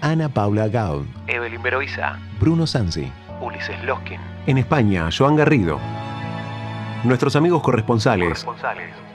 [0.00, 1.06] Ana Paula Gaud.
[1.26, 2.18] Evelyn Beroiza.
[2.40, 3.10] Bruno Sansi.
[3.40, 4.20] Ulises Loskin.
[4.46, 5.80] En España, Joan Garrido.
[7.04, 8.46] Nuestros amigos corresponsales.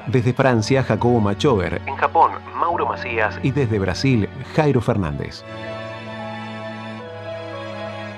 [0.08, 1.82] Desde Francia, Jacobo Machover.
[1.86, 3.40] En Japón, Mauro Macías.
[3.44, 5.44] Y desde Brasil, Jairo Fernández.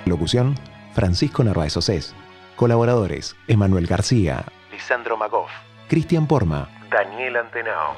[0.06, 0.56] Locución,
[0.94, 2.16] Francisco Narváez Océs.
[2.56, 4.46] Colaboradores, Emanuel García.
[4.72, 5.52] Lisandro Magoff.
[5.88, 6.68] Cristian Porma.
[6.90, 7.94] Daniel Antenao.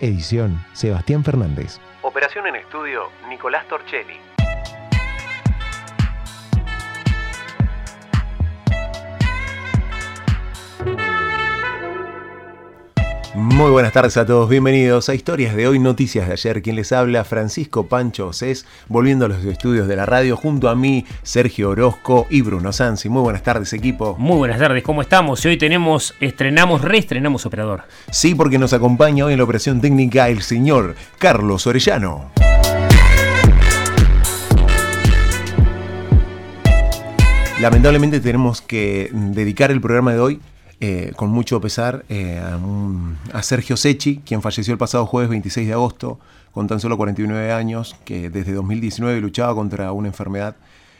[0.00, 1.80] Edición, Sebastián Fernández.
[2.04, 4.18] Operación en estudio, Nicolás Torchelli.
[13.52, 16.62] Muy buenas tardes a todos, bienvenidos a Historias de hoy, Noticias de ayer.
[16.62, 20.74] Quien les habla, Francisco Pancho Cés, volviendo a los estudios de la radio, junto a
[20.74, 23.10] mí, Sergio Orozco y Bruno Sansi.
[23.10, 24.16] Muy buenas tardes, equipo.
[24.18, 25.44] Muy buenas tardes, ¿cómo estamos?
[25.44, 27.82] Y hoy tenemos, estrenamos, reestrenamos operador.
[28.10, 32.30] Sí, porque nos acompaña hoy en la operación técnica el señor Carlos Orellano.
[37.60, 40.40] Lamentablemente tenemos que dedicar el programa de hoy
[40.84, 42.42] eh, con mucho pesar eh,
[43.32, 46.18] a, Sergio Sechi, quien falleció el pasado jueves 26 de agosto,
[46.50, 50.56] con tan solo 49 años, que desde 2019 luchaba contra una enfermedad.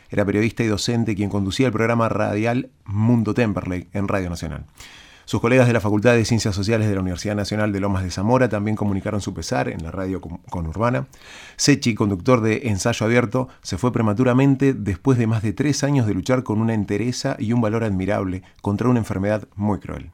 [0.09, 4.63] Era periodista y docente quien conducía el programa radial Mundo Temperley en Radio Nacional.
[5.25, 8.11] Sus colegas de la Facultad de Ciencias Sociales de la Universidad Nacional de Lomas de
[8.11, 11.07] Zamora también comunicaron su pesar en la radio conurbana.
[11.55, 16.13] Sechi, conductor de Ensayo Abierto, se fue prematuramente después de más de tres años de
[16.13, 20.11] luchar con una entereza y un valor admirable contra una enfermedad muy cruel.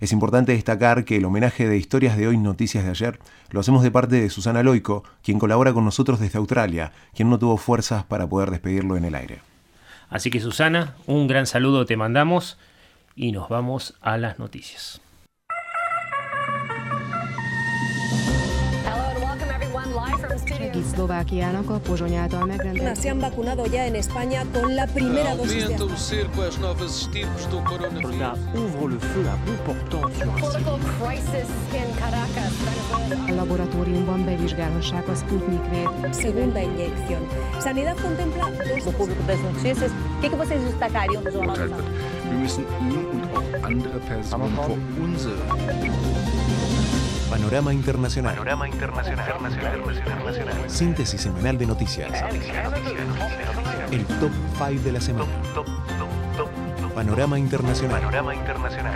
[0.00, 3.18] Es importante destacar que el homenaje de Historias de hoy, Noticias de ayer,
[3.50, 7.38] lo hacemos de parte de Susana Loico, quien colabora con nosotros desde Australia, quien no
[7.38, 9.40] tuvo fuerzas para poder despedirlo en el aire.
[10.08, 12.58] Así que Susana, un gran saludo te mandamos
[13.14, 15.00] y nos vamos a las noticias.
[22.94, 25.76] Se han vacunado ya en España con la primera dosis de.
[36.12, 37.22] Segunda inyección.
[37.60, 38.86] Sanidad contempla dos...
[38.86, 41.22] No público das notícias, o que, vocês destacariam
[42.32, 45.36] Wir müssen ihn und auch andere Personen vor unsere
[47.30, 48.34] Panorama Internacional.
[48.34, 49.26] Panorama Internacional.
[50.66, 52.10] Síntesis semanal de noticias.
[53.90, 55.30] El top 5 de la semana.
[56.94, 58.00] Panorama Internacional.
[58.00, 58.94] Panorama Internacional.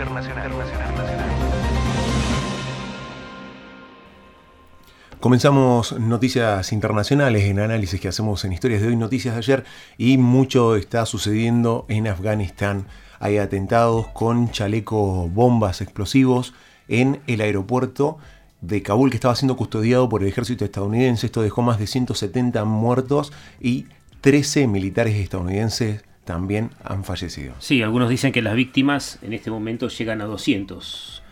[5.19, 9.63] Comenzamos noticias internacionales en análisis que hacemos en historias de hoy, noticias de ayer,
[9.97, 12.87] y mucho está sucediendo en Afganistán.
[13.19, 16.53] Hay atentados con chalecos bombas explosivos
[16.87, 18.17] en el aeropuerto
[18.61, 21.27] de Kabul que estaba siendo custodiado por el ejército estadounidense.
[21.27, 23.85] Esto dejó más de 170 muertos y
[24.21, 27.53] 13 militares estadounidenses también han fallecido.
[27.59, 31.23] Sí, algunos dicen que las víctimas en este momento llegan a 200.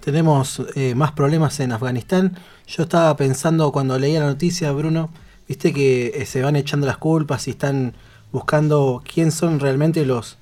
[0.00, 2.36] Tenemos eh, más problemas en Afganistán.
[2.66, 5.10] Yo estaba pensando cuando leía la noticia, Bruno,
[5.46, 7.94] viste que eh, se van echando las culpas y están
[8.32, 10.38] buscando quién son realmente los,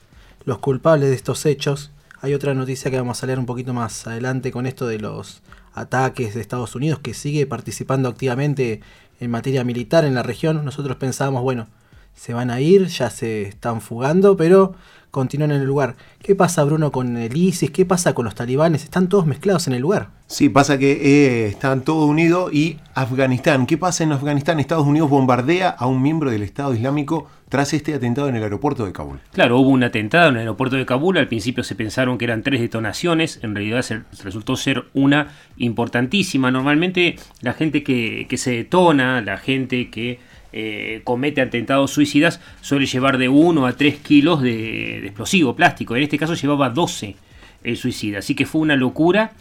[0.47, 1.91] los culpables de estos hechos.
[2.23, 5.43] Hay otra noticia que vamos a leer un poquito más adelante con esto de los
[5.75, 8.81] ataques de Estados Unidos, que sigue participando activamente
[9.21, 10.65] en materia militar en la región.
[10.65, 11.67] Nosotros pensábamos, bueno,
[12.17, 14.75] se van a ir, ya se están fugando, pero
[15.11, 15.97] continúan en el lugar.
[16.23, 17.71] ¿Qué pasa, Bruno, con el ISIS?
[17.71, 18.85] ¿Qué pasa con los talibanes?
[18.85, 20.09] Están todos mezclados en el lugar.
[20.27, 23.67] Sí, pasa que eh, están todos unidos y Afganistán.
[23.67, 24.59] ¿Qué pasa en Afganistán?
[24.59, 28.85] Estados Unidos bombardea a un miembro del Estado Islámico tras este atentado en el aeropuerto
[28.85, 29.21] de Kabul.
[29.33, 31.17] Claro, hubo un atentado en el aeropuerto de Kabul.
[31.17, 33.39] Al principio se pensaron que eran tres detonaciones.
[33.43, 33.85] En realidad
[34.25, 36.51] resultó ser una importantísima.
[36.51, 40.19] Normalmente la gente que, que se detona, la gente que
[40.59, 45.95] eh, comete atentados suicidas suele llevar de 1 a 3 kilos de, explosivo plástico.
[45.95, 47.15] En este caso llevaba 12
[47.63, 48.21] el suicida.
[48.21, 49.33] Así que fue una locura.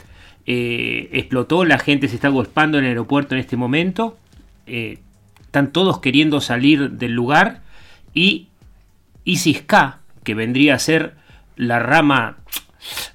[0.45, 4.17] Eh, explotó, la gente se está golpeando en el aeropuerto en este momento.
[4.67, 4.97] Eh,
[5.39, 7.61] están todos queriendo salir del lugar.
[8.13, 8.49] Y
[9.23, 11.13] ISIS-K, que vendría a ser
[11.55, 12.39] la rama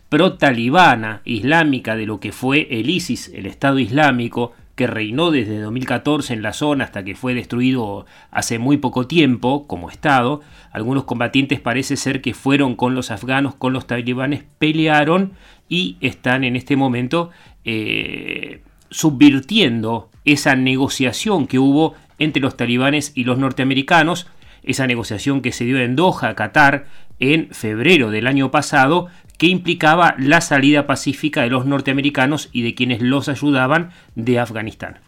[0.09, 6.33] pro-talibana islámica de lo que fue el ISIS, el Estado Islámico, que reinó desde 2014
[6.33, 10.41] en la zona hasta que fue destruido hace muy poco tiempo como Estado.
[10.73, 15.33] Algunos combatientes parece ser que fueron con los afganos, con los talibanes, pelearon
[15.69, 17.29] y están en este momento
[17.67, 24.29] eh, subvirtiendo esa negociación que hubo entre los talibanes y los norteamericanos,
[24.63, 26.87] esa negociación que se dio en Doha, Qatar,
[27.19, 29.09] en febrero del año pasado,
[29.41, 34.99] que implicaba la salida pacífica de los norteamericanos y de quienes los ayudaban de Afganistán.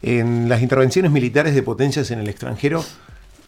[0.00, 2.84] En las intervenciones militares de potencias en el extranjero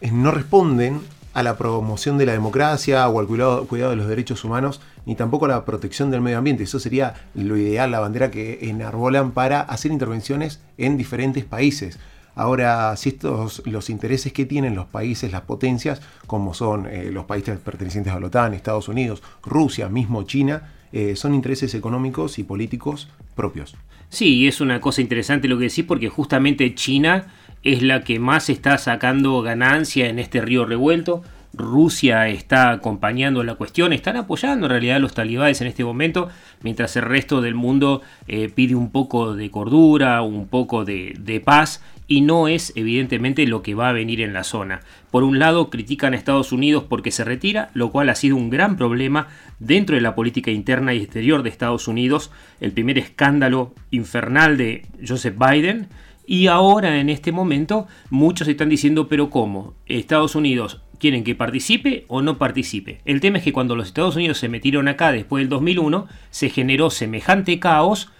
[0.01, 0.99] eh, no responden
[1.33, 5.15] a la promoción de la democracia o al cuidado, cuidado, de los derechos humanos, ni
[5.15, 6.63] tampoco a la protección del medio ambiente.
[6.63, 11.99] Eso sería lo ideal, la bandera que enarbolan para hacer intervenciones en diferentes países.
[12.35, 17.25] Ahora, si estos, los intereses que tienen los países, las potencias, como son eh, los
[17.25, 22.43] países pertenecientes a la OTAN, Estados Unidos, Rusia, mismo China, eh, son intereses económicos y
[22.43, 23.75] políticos propios.
[24.09, 27.27] Sí, es una cosa interesante lo que decís porque justamente China
[27.63, 31.23] es la que más está sacando ganancia en este río revuelto.
[31.53, 36.29] Rusia está acompañando la cuestión, están apoyando en realidad a los talibanes en este momento,
[36.61, 41.41] mientras el resto del mundo eh, pide un poco de cordura, un poco de, de
[41.41, 41.81] paz
[42.11, 44.81] y no es evidentemente lo que va a venir en la zona.
[45.11, 48.49] Por un lado critican a Estados Unidos porque se retira, lo cual ha sido un
[48.49, 49.29] gran problema
[49.59, 52.29] dentro de la política interna y exterior de Estados Unidos,
[52.59, 55.87] el primer escándalo infernal de Joseph Biden.
[56.27, 59.75] Y ahora en este momento muchos están diciendo, pero ¿cómo?
[59.85, 62.99] Estados Unidos quieren que participe o no participe.
[63.05, 66.49] El tema es que cuando los Estados Unidos se metieron acá después del 2001, se
[66.49, 68.11] generó semejante caos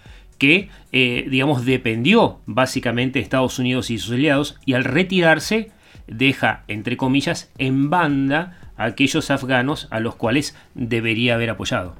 [0.42, 5.70] que, eh, digamos, dependió básicamente de Estados Unidos y sus aliados y al retirarse
[6.08, 11.94] deja, entre comillas, en banda a aquellos afganos a los cuales debería haber apoyado.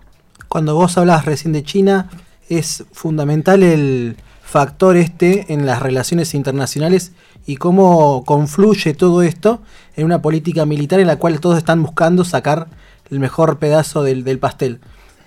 [0.49, 2.11] Cuando vos hablas recién de China,
[2.49, 7.13] es fundamental el factor este en las relaciones internacionales
[7.47, 9.63] y cómo confluye todo esto
[9.95, 12.67] en una política militar en la cual todos están buscando sacar
[13.09, 14.81] el mejor pedazo del pastel.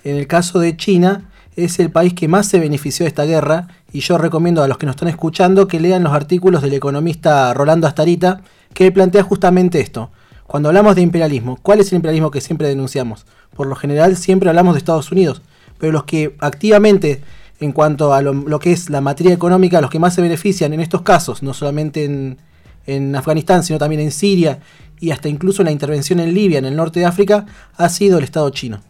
[0.03, 3.67] En el caso de China, es el país que más se benefició de esta guerra
[3.93, 7.53] y yo recomiendo a los que nos están escuchando que lean los artículos del economista
[7.53, 8.41] Rolando Astarita
[8.73, 10.11] que plantea justamente esto.
[10.47, 13.25] Cuando hablamos de imperialismo, ¿cuál es el imperialismo que siempre denunciamos?
[13.55, 15.41] Por lo general siempre hablamos de Estados Unidos,
[15.79, 17.21] pero los que activamente
[17.61, 20.81] en cuanto a lo, que es la materia económica, los que más se benefician en
[20.81, 22.37] estos casos, no solamente en,
[22.85, 24.59] en Afganistán, sino también en Siria
[24.99, 27.45] y hasta incluso la intervención en Libia, en el norte de África,
[27.77, 28.81] ha sido el Estado chino.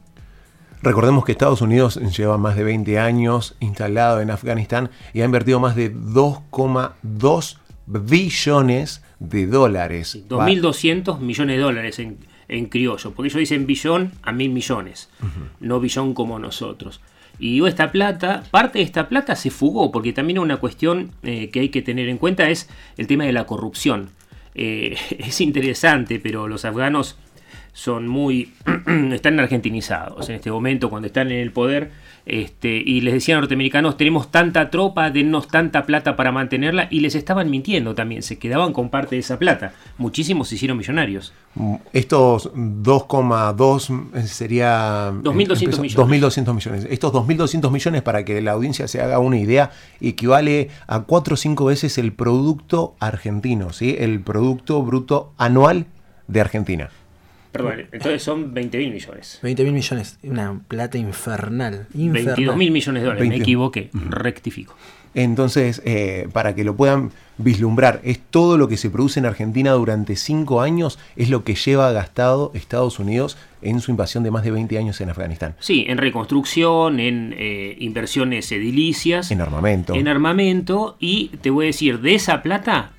[0.86, 5.60] Recordemos que Estados Unidos lleva más de 20 años instalado en Afganistán y ha invertido
[5.60, 10.24] más de 2,2 billones de dólares.
[10.30, 15.10] 2.200 millones de dólares en, criollo, porque ellos dicen billón a mil millones,
[15.60, 17.02] no billón como nosotros.
[17.40, 21.62] Y esta plata, parte de esta plata se fugó, porque también una cuestión eh, que
[21.62, 24.12] hay que tener en cuenta es el tema de la corrupción.
[24.54, 27.18] Eh, es interesante, pero los afganos
[27.76, 28.54] son muy
[29.12, 31.92] están argentinizados en este momento cuando están en el poder
[32.26, 37.16] este, y les decían norteamericanos tenemos tanta tropa, dennos tanta plata para mantenerla y les
[37.16, 39.74] estaban mintiendo también, se quedaban con parte de esa plata.
[39.98, 41.34] Muchísimos se hicieron millonarios.
[41.56, 45.98] Mm, estos 2,2 eh, sería 2.200 millones.
[45.98, 46.88] 2.200 millones.
[46.90, 51.38] Estos 2.200 millones, para que la audiencia se haga una idea, equivale a 4 o
[51.38, 53.98] 5 veces el producto argentino, ¿sí?
[54.00, 55.88] el producto bruto anual
[56.28, 56.90] de Argentina.
[57.56, 59.40] Perdón, entonces son 20 mil millones.
[59.42, 61.88] 20 mil millones, una plata infernal.
[61.94, 62.36] infernal.
[62.36, 64.76] 22 mil millones de dólares, me equivoqué, rectifico.
[65.16, 69.72] Entonces, eh, para que lo puedan vislumbrar, es todo lo que se produce en Argentina
[69.72, 74.44] durante 5 años, es lo que lleva gastado Estados Unidos en su invasión de más
[74.44, 75.56] de 20 años en Afganistán.
[75.60, 79.32] Sí, en reconstrucción, en eh, inversiones edilicias.
[79.32, 79.96] En armamento.
[79.96, 82.92] En armamento, y te voy a decir, de esa plata,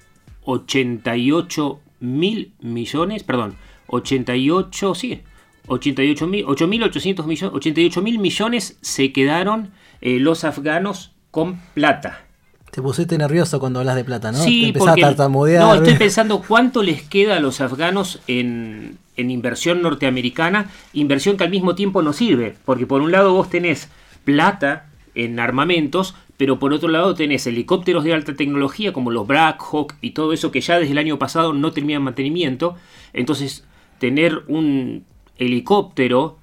[0.44, 3.56] 88 mil millones, perdón,
[3.88, 5.22] 88, sí,
[5.68, 12.22] 88 mil, 8.800 millones, 88 mil millones se quedaron eh, los afganos con plata.
[12.70, 14.38] Te pusiste nervioso cuando hablas de plata, ¿no?
[14.38, 15.62] Sí, Te porque, a tartamudear.
[15.62, 21.44] No, estoy pensando cuánto les queda a los afganos en, en inversión norteamericana, inversión que
[21.44, 23.88] al mismo tiempo no sirve, porque por un lado vos tenés
[24.24, 29.62] plata en armamentos, pero por otro lado tenés helicópteros de alta tecnología como los Black
[29.72, 32.76] Hawk y todo eso que ya desde el año pasado no tenían mantenimiento,
[33.14, 33.64] entonces
[33.98, 35.04] tener un
[35.36, 36.38] helicóptero,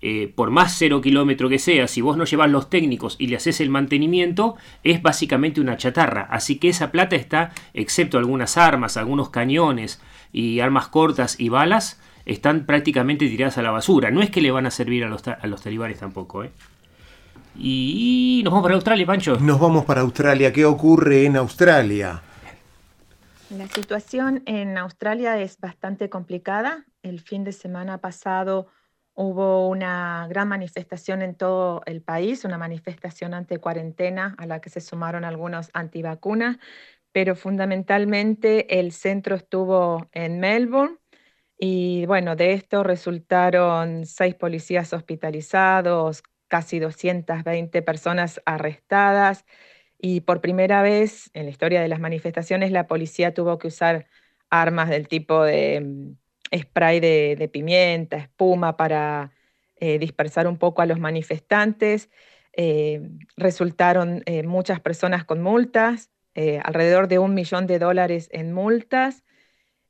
[0.00, 3.36] eh, por más cero kilómetro que sea, si vos no llevas los técnicos y le
[3.36, 6.28] haces el mantenimiento, es básicamente una chatarra.
[6.30, 10.00] Así que esa plata está, excepto algunas armas, algunos cañones
[10.32, 14.10] y armas cortas y balas, están prácticamente tiradas a la basura.
[14.10, 16.44] No es que le van a servir a los, a los talibanes tampoco.
[16.44, 16.50] ¿eh?
[17.56, 19.38] Y nos vamos para Australia, Pancho.
[19.40, 20.52] Nos vamos para Australia.
[20.52, 22.22] ¿Qué ocurre en Australia?
[23.50, 26.84] La situación en Australia es bastante complicada.
[27.02, 28.68] El fin de semana pasado
[29.14, 34.70] hubo una gran manifestación en todo el país, una manifestación ante cuarentena a la que
[34.70, 36.58] se sumaron algunos antivacunas,
[37.12, 40.98] pero fundamentalmente el centro estuvo en Melbourne
[41.58, 49.44] y bueno, de esto resultaron seis policías hospitalizados, casi 220 personas arrestadas
[49.98, 54.06] y por primera vez en la historia de las manifestaciones la policía tuvo que usar
[54.50, 59.32] armas del tipo de mm, spray de, pimienta, espuma para
[59.76, 62.10] eh, dispersar un poco a los manifestantes.
[62.52, 63.02] Eh,
[63.36, 66.10] resultaron eh, muchas personas con multas,
[66.62, 69.24] alrededor de un millón de dólares en multas.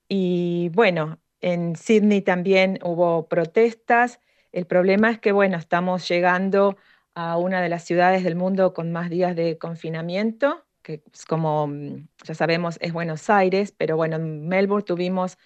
[0.09, 4.19] Y bueno, en Sydney también hubo protestas
[4.53, 6.77] el problema es que, bueno, estamos llegando
[7.15, 12.09] a una de las ciudades del mundo con más días de confinamiento, que como mm,
[12.25, 15.39] ya sabemos es Buenos Aires, pero bueno, en Melbourne tuvimos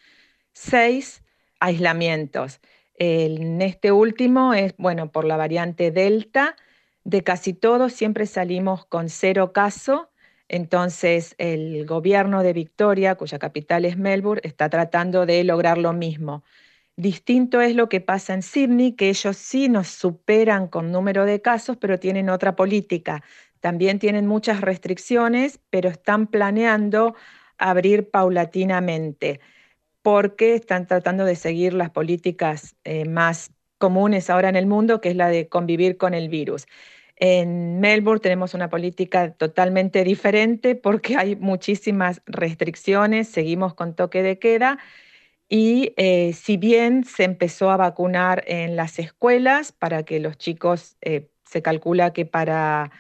[0.52, 1.22] seis
[1.60, 2.60] aislamientos.
[2.94, 6.56] En este último es, bueno, por la variante Delta,
[7.04, 10.10] de casi todos siempre salimos con cero caso.
[10.48, 16.44] Entonces, el gobierno de Victoria, cuya capital es Melbourne, está tratando de lograr lo mismo.
[16.96, 21.40] Distinto es lo que pasa en Sydney, que ellos sí nos superan con número de
[21.40, 23.22] casos, pero tienen otra política.
[23.60, 27.14] También tienen muchas restricciones, pero están planeando
[27.56, 29.40] abrir paulatinamente,
[30.02, 35.10] porque están tratando de seguir las políticas eh, más comunes ahora en el mundo, que
[35.10, 36.66] es la de convivir con el virus.
[37.16, 44.38] En Melbourne tenemos una política totalmente diferente porque hay muchísimas restricciones, seguimos con toque de
[44.38, 44.78] queda
[45.48, 50.96] y eh, si bien se empezó a vacunar en las escuelas para que los chicos,
[51.02, 52.90] eh, se calcula que para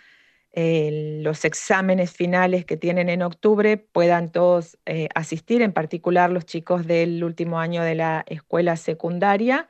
[0.52, 4.78] eh, los exámenes finales que tienen en octubre puedan todos
[5.14, 9.68] asistir, en particular los chicos del último año de la escuela secundaria.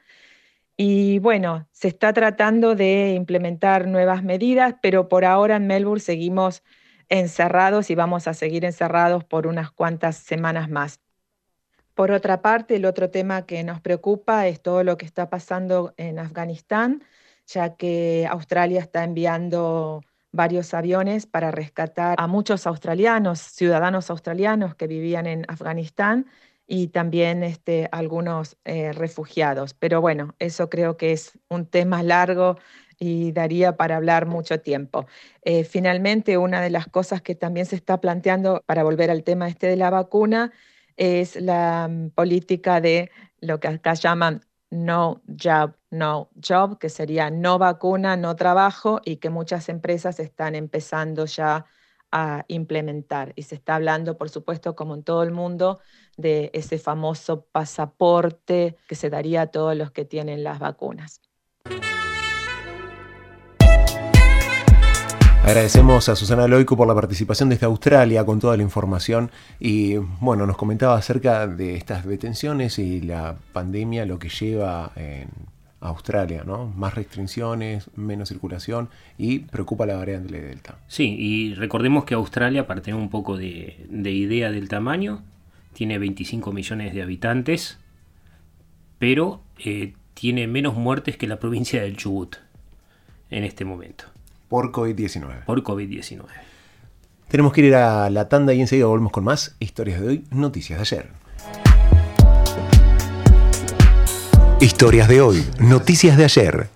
[0.76, 6.62] Y bueno, se está tratando de implementar nuevas medidas, pero por ahora en Melbourne seguimos
[7.08, 11.00] encerrados y vamos a seguir encerrados por unas cuantas semanas más.
[11.94, 15.92] Por otra parte, el otro tema que nos preocupa es todo lo que está pasando
[15.98, 17.04] en Afganistán,
[17.46, 24.86] ya que Australia está enviando varios aviones para rescatar a muchos australianos, ciudadanos australianos que
[24.86, 26.26] vivían en Afganistán
[26.66, 29.74] y también este, algunos eh, refugiados.
[29.74, 32.56] Pero bueno, eso creo que es un tema largo
[32.98, 35.06] y daría para hablar mucho tiempo.
[35.42, 39.48] Eh, finalmente, una de las cosas que también se está planteando para volver al tema
[39.48, 40.52] este de la vacuna
[40.96, 43.10] es la mm, política de
[43.40, 49.16] lo que acá llaman no job, no job, que sería no vacuna, no trabajo y
[49.16, 51.66] que muchas empresas están empezando ya
[52.10, 53.32] a implementar.
[53.36, 55.80] Y se está hablando, por supuesto, como en todo el mundo,
[56.16, 61.20] de ese famoso pasaporte que se daría a todos los que tienen las vacunas.
[65.44, 70.46] Agradecemos a Susana Loico por la participación desde Australia con toda la información y bueno,
[70.46, 75.28] nos comentaba acerca de estas detenciones y la pandemia, lo que lleva en
[75.82, 76.66] Australia, ¿no?
[76.76, 80.78] Más restricciones, menos circulación y preocupa la variante Delta.
[80.86, 85.22] Sí, y recordemos que Australia, para tener un poco de, idea del tamaño,
[85.72, 87.78] tiene 25 millones de habitantes,
[88.98, 92.36] pero eh, tiene menos muertes que la provincia del Chubut
[93.30, 94.04] en este momento.
[94.48, 95.44] Por COVID-19.
[95.44, 96.24] Por COVID-19.
[97.28, 100.78] Tenemos que ir a la tanda y enseguida volvemos con más historias de hoy, noticias
[100.78, 101.21] de ayer.
[104.62, 106.70] Historias de hoy, noticias de ayer.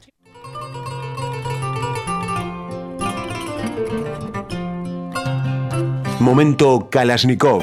[6.18, 7.62] Momento Kalashnikov.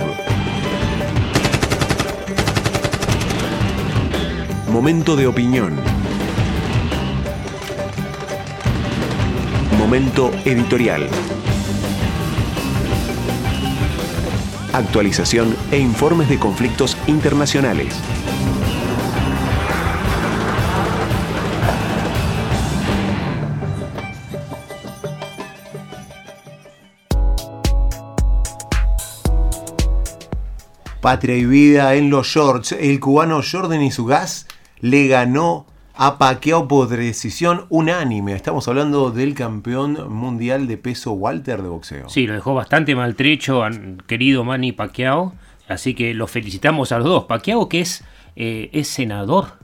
[4.71, 5.75] Momento de opinión.
[9.77, 11.09] Momento editorial.
[14.71, 17.93] Actualización e informes de conflictos internacionales.
[31.03, 32.71] Patria y vida en los shorts.
[32.71, 34.47] El cubano Jordan y su gas
[34.79, 38.33] le ganó a Pacquiao por decisión unánime.
[38.33, 42.07] Estamos hablando del campeón mundial de peso Walter de boxeo.
[42.07, 43.63] Sí, lo dejó bastante maltrecho,
[44.07, 45.33] querido Manny Pacquiao.
[45.67, 47.25] Así que lo felicitamos a los dos.
[47.25, 48.05] Pacquiao que es,
[48.37, 49.57] eh, es senador.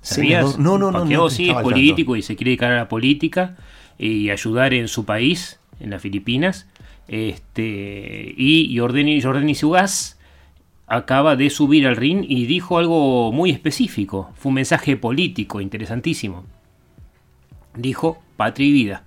[0.00, 0.58] ¿Senador?
[0.58, 1.00] No, no, no.
[1.00, 3.58] Pacquiao sí es político y se quiere dedicar a la política.
[3.98, 6.66] y ayudar en su país, en las Filipinas.
[7.08, 9.54] Este, y Jordani, Jordani
[10.92, 14.30] acaba de subir al ring y dijo algo muy específico.
[14.34, 16.44] Fue un mensaje político interesantísimo.
[17.74, 19.04] Dijo patria y vida.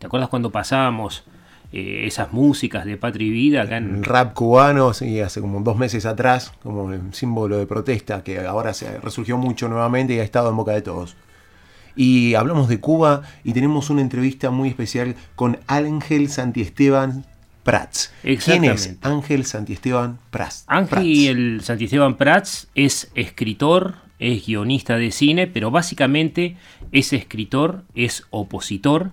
[0.00, 1.22] ¿Te acuerdas cuando pasábamos
[1.72, 4.02] eh, esas músicas de patria y vida acá en...
[4.02, 8.98] Rap cubano, sí, hace como dos meses atrás, como símbolo de protesta que ahora se
[8.98, 11.14] resurgió mucho nuevamente y ha estado en boca de todos.
[11.94, 17.24] Y hablamos de Cuba y tenemos una entrevista muy especial con Ángel Santiesteban
[17.70, 18.12] Prats.
[18.22, 20.64] ¿Quién es Ángel Santiesteban Prats?
[20.66, 26.56] Ángel Santiesteban Prats es escritor, es guionista de cine, pero básicamente
[26.90, 29.12] es escritor, es opositor.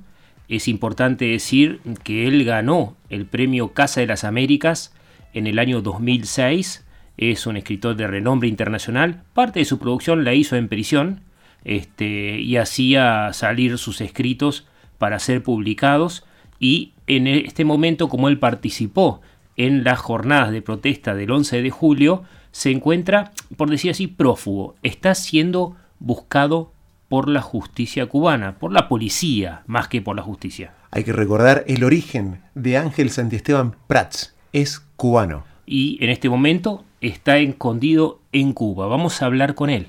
[0.50, 4.92] Es importante decir que él ganó el premio Casa de las Américas
[5.36, 6.84] en el año 2006.
[7.18, 9.22] Es un escritor de renombre internacional.
[9.36, 11.22] Parte de su producción la hizo en prisión
[11.64, 14.66] este, y hacía salir sus escritos
[14.98, 16.26] para ser publicados
[16.60, 19.22] y en este momento, como él participó
[19.56, 24.76] en las jornadas de protesta del 11 de julio, se encuentra, por decir así, prófugo.
[24.84, 26.74] Está siendo buscado
[27.08, 30.74] por la justicia cubana, por la policía, más que por la justicia.
[30.92, 34.36] Hay que recordar el origen de Ángel Santiesteban Prats.
[34.54, 35.46] Es cubano.
[35.66, 38.88] Y en este momento está escondido en Cuba.
[38.88, 39.88] Vamos a hablar con él.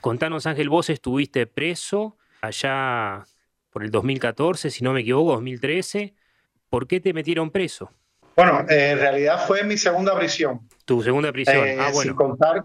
[0.00, 3.24] Contanos, Ángel, vos estuviste preso allá
[3.70, 6.14] por el 2014, si no me equivoco, 2013.
[6.72, 7.92] ¿Por qué te metieron preso?
[8.34, 10.66] Bueno, eh, en realidad fue mi segunda prisión.
[10.86, 11.66] Tu segunda prisión.
[11.66, 12.12] Eh, ah, bueno.
[12.12, 12.64] sin, contar,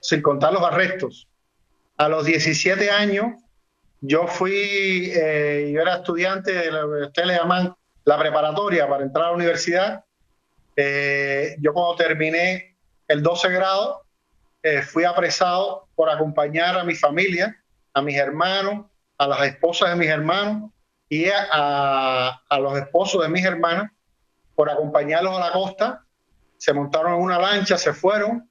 [0.00, 1.28] sin, contar los arrestos.
[1.98, 3.26] A los 17 años,
[4.00, 7.76] yo fui, eh, yo era estudiante de lo que ustedes le llaman
[8.06, 10.04] la preparatoria para entrar a la universidad.
[10.76, 12.76] yo cuando terminé
[13.06, 14.02] el 12 grado,
[14.82, 17.56] fui apresado por acompañar a mi familia,
[17.92, 20.73] a mis hermanos, a las esposas de mis hermanos
[21.14, 23.88] y a, los esposos de mis hermanas
[24.56, 26.04] por acompañarlos a la costa.
[26.58, 28.50] Se montaron en una lancha, se fueron,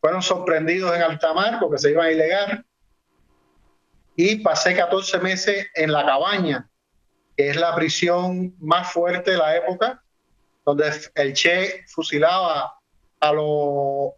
[0.00, 2.66] fueron sorprendidos en alta mar porque se iban a ilegal.
[4.16, 6.68] Y pasé 14 meses en la cabaña,
[7.36, 10.02] que es la prisión más fuerte de la época,
[10.64, 12.74] donde el Che fusilaba
[13.20, 14.12] a los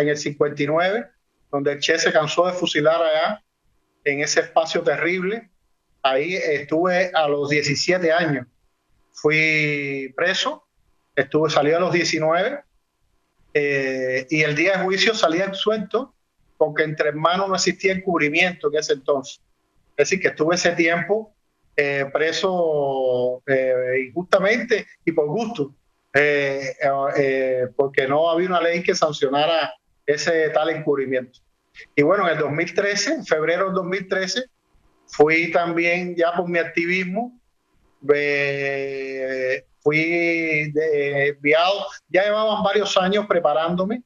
[0.00, 1.10] en el 59,
[1.50, 3.44] donde el Che se cansó de fusilar allá
[4.04, 5.51] en ese espacio terrible.
[6.02, 8.46] Ahí estuve a los 17 años.
[9.12, 10.66] Fui preso,
[11.14, 12.60] estuve, salí a los 19
[13.54, 16.14] eh, y el día de juicio salí suelto
[16.56, 19.40] porque entre hermanos no existía encubrimiento en ese entonces.
[19.96, 21.34] Es decir, que estuve ese tiempo
[21.76, 25.74] eh, preso eh, injustamente y por gusto,
[27.76, 29.72] porque no había una ley que sancionara
[30.06, 31.40] ese tal encubrimiento.
[31.94, 34.44] Y bueno, en el 2013, en febrero del 2013,
[35.12, 37.38] fui también ya por mi activismo,
[39.80, 44.02] fui enviado, ya llevaban varios años preparándome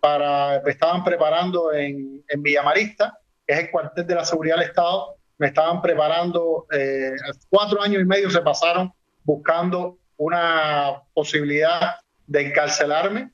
[0.00, 4.68] para, me estaban preparando en, en Villamarista, que es el cuartel de la seguridad del
[4.68, 7.12] Estado, me estaban preparando, eh,
[7.50, 8.92] cuatro años y medio se pasaron
[9.24, 13.30] buscando una posibilidad de encarcelarme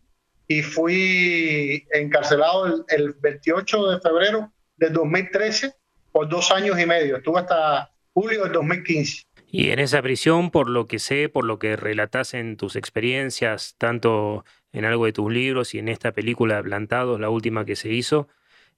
[0.48, 5.72] y fui encarcelado el, 28 de febrero del 2013
[6.12, 7.16] por dos años y medio.
[7.16, 9.24] Estuve hasta julio del 2015.
[9.48, 13.74] Y en esa prisión, por lo que sé, por lo que relatas en tus experiencias,
[13.78, 17.90] tanto en algo de tus libros y en esta película Plantados, la última que se
[17.90, 18.28] hizo,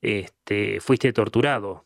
[0.00, 1.84] este, fuiste torturado.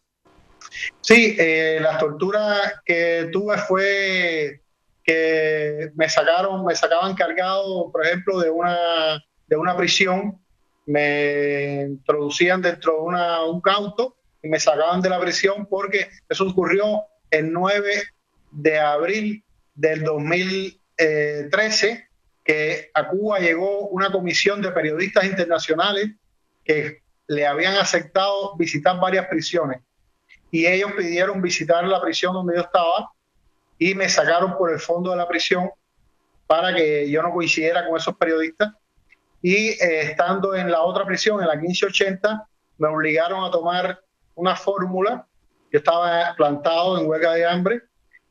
[1.00, 4.62] Sí, eh, la tortura que tuve fue
[5.04, 10.38] que me sacaron, me sacaban cargado, por ejemplo, de una de una prisión,
[10.86, 16.46] me introducían dentro de una, un auto y me sacaban de la prisión porque eso
[16.46, 18.02] ocurrió el 9
[18.50, 22.08] de abril del 2013,
[22.44, 26.10] que a Cuba llegó una comisión de periodistas internacionales
[26.64, 29.82] que le habían aceptado visitar varias prisiones.
[30.50, 33.12] Y ellos pidieron visitar la prisión donde yo estaba
[33.78, 35.70] y me sacaron por el fondo de la prisión
[36.46, 38.72] para que yo no coincidiera con esos periodistas
[39.42, 42.48] y eh, estando en la otra prisión, en la 1580,
[42.78, 44.00] me obligaron a tomar
[44.38, 45.26] una fórmula.
[45.70, 47.82] Yo estaba plantado en huelga de hambre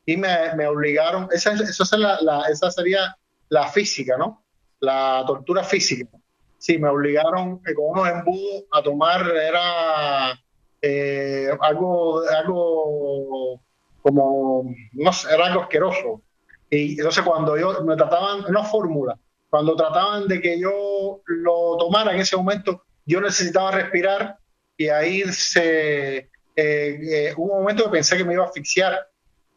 [0.04, 3.16] y me, me obligaron, esa, esa, sería
[3.50, 4.42] la física, ¿no?
[4.80, 6.08] La tortura física.
[6.56, 10.40] Sí, me obligaron eh, con unos embudos a tomar, era
[10.82, 13.60] eh, algo, algo
[14.02, 16.22] como, no sé, era algo asqueroso.
[16.70, 19.18] Y entonces cuando yo me trataban una fórmula,
[19.50, 24.38] cuando trataban de que yo lo tomara en ese momento, yo necesitaba respirar
[24.78, 28.96] y ahí se, eh, eh, hubo un momento que pensé que me iba a asfixiar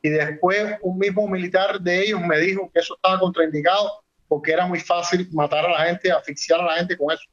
[0.01, 4.65] y después un mismo militar de ellos me dijo que eso estaba contraindicado porque era
[4.65, 7.23] muy fácil matar a la gente, asfixiar a la gente con eso.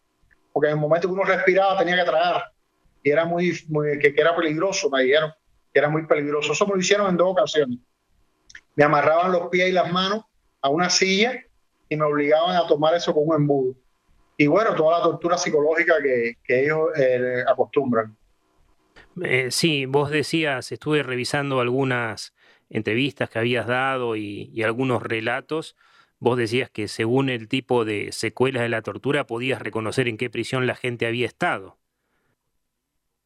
[0.53, 2.44] Porque en el momento que uno respiraba tenía que tragar
[3.03, 3.59] y era muy,
[4.01, 5.33] que, que, era peligroso, me dijeron
[5.72, 6.53] que era muy peligroso.
[6.53, 7.79] Eso me lo hicieron en dos ocasiones.
[8.74, 10.24] Me amarraban los pies y las manos
[10.61, 11.42] a una silla
[11.88, 13.74] y me obligaban a tomar eso con un embudo.
[14.38, 18.16] Y bueno, toda la tortura psicológica que, que ellos eh, acostumbran.
[19.22, 22.33] Eh, sí, vos decías, estuve revisando algunas
[22.70, 25.77] entrevistas que habías dado y, algunos relatos,
[26.18, 30.31] vos decías que según el tipo de secuelas de la tortura podías reconocer en qué
[30.31, 31.79] prisión la gente había estado.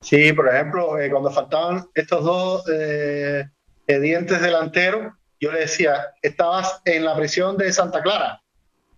[0.00, 3.48] Sí, por ejemplo, eh, cuando faltaban estos dos eh,
[3.86, 8.42] eh, dientes delanteros, yo le decía, estabas en la prisión de Santa Clara.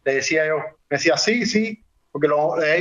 [0.04, 1.83] Le decía yo, me decía, sí, sí,
[2.14, 2.28] porque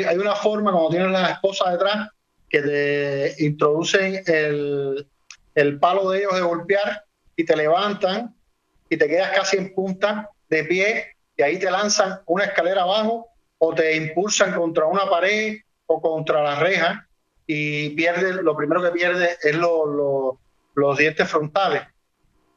[0.07, 2.09] hay una forma cuando tienes la esposa detrás
[2.47, 5.07] que te introducen el,
[5.55, 7.03] el palo de ellos de golpear
[7.35, 8.35] y te levantan
[8.91, 13.27] y te quedas casi en punta de pie y ahí te lanzan una escalera abajo
[13.57, 17.07] o te impulsan contra una pared o contra la reja
[17.47, 21.81] y pierdes, lo primero que pierdes es los dientes frontales.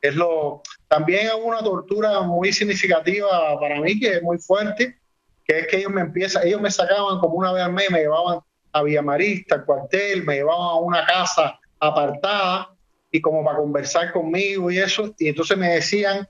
[0.03, 4.99] Es lo, también hay una tortura muy significativa para mí, que es muy fuerte,
[5.47, 8.01] que es que ellos me empiezan, ellos me sacaban como una vez al mes, me
[8.01, 8.41] llevaban
[8.73, 12.75] a Villamarista, al cuartel, me llevaban a una casa apartada
[13.11, 15.15] y como para conversar conmigo y eso.
[15.19, 16.29] Y entonces me decían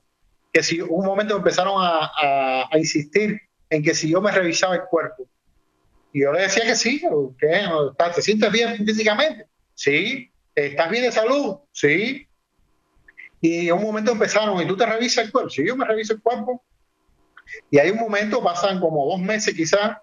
[0.53, 5.27] que si un momento empezaron a, insistir en que si yo me revisaba el cuerpo.
[6.13, 7.03] Y yo le decía que sí,
[7.39, 7.65] que
[8.15, 9.47] ¿te sientes bien físicamente?
[9.75, 10.31] Sí.
[10.55, 11.59] ¿Estás bien de salud?
[11.73, 12.27] Sí.
[13.41, 15.51] Y en un momento empezaron, ¿y tú te revisas el cuerpo?
[15.51, 16.65] Sí, yo me reviso el cuerpo.
[17.71, 19.99] Y hay un momento, pasan como dos meses quizás,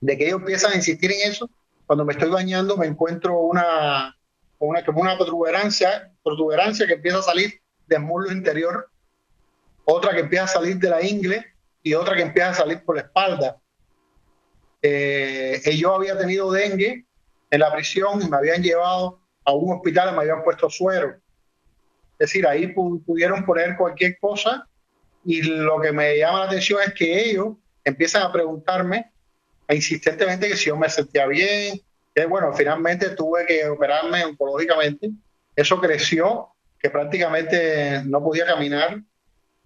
[0.00, 1.50] de que ellos empiezan a insistir en eso.
[1.86, 4.16] Cuando me estoy bañando me encuentro una,
[4.58, 8.90] una, como una protuberancia, protuberancia que empieza a salir del muslo interior,
[9.84, 11.44] otra que empieza a salir de la ingle
[11.82, 13.56] y otra que empieza a salir por la espalda.
[14.82, 17.06] Eh, yo había tenido dengue
[17.50, 21.16] en la prisión y me habían llevado a un hospital y me habían puesto suero.
[22.18, 24.68] Es decir, ahí pudieron poner cualquier cosa
[25.26, 29.10] y lo que me llama la atención es que ellos empiezan a preguntarme
[29.68, 31.80] insistentemente que si yo me sentía bien,
[32.24, 35.10] bueno, finalmente tuve que operarme oncológicamente.
[35.54, 39.00] Eso creció, que prácticamente no podía caminar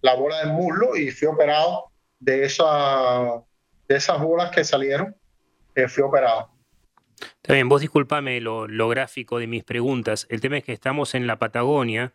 [0.00, 3.42] la bola del muslo y fui operado de, esa,
[3.88, 5.14] de esas bolas que salieron.
[5.74, 6.50] Eh, fui operado.
[7.20, 10.26] Está bien, vos disculpame lo, gráfico de mis preguntas.
[10.30, 12.14] El tema es que estamos en la Patagonia,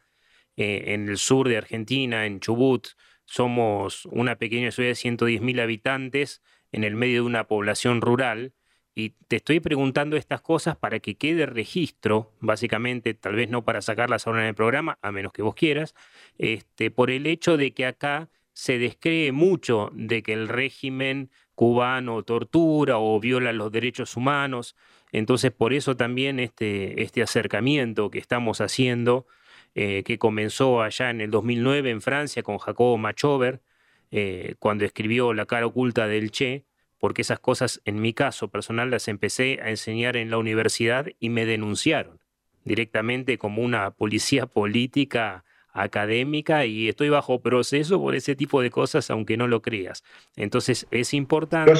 [0.58, 2.88] eh, en el sur de Argentina, en Chubut.
[3.26, 8.54] Somos una pequeña ciudad de 110.000 habitantes en el medio de una población rural
[8.98, 13.82] y te estoy preguntando estas cosas para que quede registro, básicamente, tal vez no para
[13.82, 15.94] sacarlas ahora en el programa, a menos que vos quieras,
[16.38, 22.24] este, por el hecho de que acá se descree mucho de que el régimen cubano
[22.24, 24.78] tortura o viola los derechos humanos.
[25.12, 29.28] Entonces, por eso también este, este acercamiento que estamos haciendo,
[29.76, 33.62] eh, que comenzó allá en el 2009 en Francia con Jacobo Machover,
[34.10, 36.64] eh, cuando escribió La cara oculta del Che,
[36.98, 41.28] porque esas cosas en mi caso personal las empecé a enseñar en la universidad y
[41.28, 42.22] me denunciaron
[42.64, 49.10] directamente como una policía política académica y estoy bajo proceso por ese tipo de cosas,
[49.12, 50.06] aunque no lo creas.
[50.38, 51.74] Entonces es importante...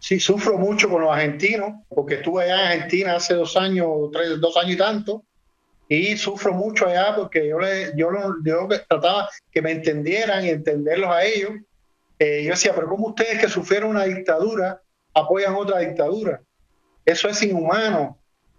[0.00, 4.40] sí, sufro mucho con los argentinos, porque estuve allá en Argentina hace dos años, tres,
[4.40, 5.22] dos años y tanto,
[5.88, 8.10] y sufro mucho allá porque yo, le, yo,
[8.44, 11.52] yo trataba que me entendieran y entenderlos a ellos,
[12.18, 14.82] eh, yo decía, pero ¿cómo ustedes que sufrieron una dictadura
[15.14, 16.40] apoyan otra dictadura?
[17.04, 18.18] Eso es inhumano,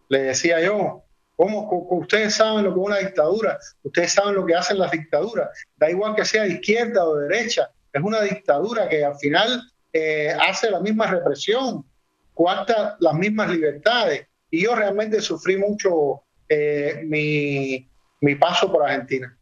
[0.10, 1.04] le decía yo.
[1.36, 3.60] ¿Cómo, ustedes saben lo que es una dictadura?
[3.84, 5.50] Ustedes saben lo que hacen las dictaduras.
[5.76, 7.70] Da igual que sea de izquierda o de derecha.
[7.94, 9.62] Es una dictadura que al final
[9.94, 11.86] eh, hace la misma represión,
[12.34, 14.28] cuarta las mismas libertades.
[14.50, 17.88] Y yo realmente sufrí mucho eh, mi,
[18.22, 19.38] mi paso por Argentina.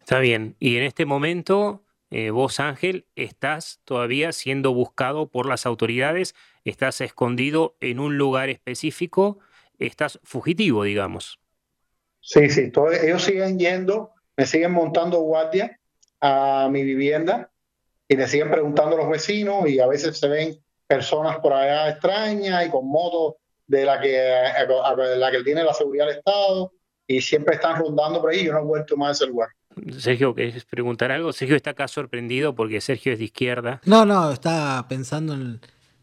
[0.00, 0.56] Está bien.
[0.58, 7.00] Y en este momento eh, vos Ángel estás todavía siendo buscado por las autoridades, estás
[7.02, 9.38] escondido en un lugar específico,
[9.78, 11.38] estás fugitivo, digamos.
[12.20, 12.72] Sí, sí,
[13.02, 15.78] ellos siguen yendo, me siguen montando guardia
[16.20, 17.50] a mi vivienda
[18.08, 21.90] y me siguen preguntando a los vecinos y a veces se ven personas por allá
[21.90, 23.34] extrañas y con motos
[23.68, 24.18] de la que,
[25.16, 26.72] la que tiene la seguridad del Estado
[27.06, 29.50] y siempre están rondando por ahí y yo no he vuelto más a ese lugar.
[29.96, 31.32] Sergio, ¿querés preguntar algo?
[31.32, 33.80] Sergio está acá sorprendido porque Sergio es de izquierda.
[33.84, 35.60] No, no, está pensando en,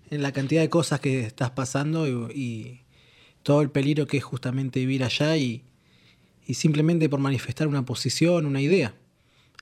[0.10, 2.82] la cantidad de cosas que estás pasando y,
[3.44, 5.66] todo el peligro que es justamente vivir allá y,
[6.48, 8.96] y simplemente por manifestar una posición, una idea.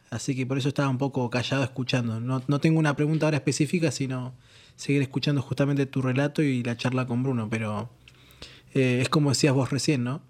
[0.10, 2.22] Así que por eso estaba un poco callado escuchando.
[2.22, 4.36] No, no tengo una pregunta ahora específica, sino
[4.76, 7.90] seguir escuchando justamente tu relato y la charla con Bruno, pero
[8.74, 10.22] eh, es como decías vos recién, ¿no?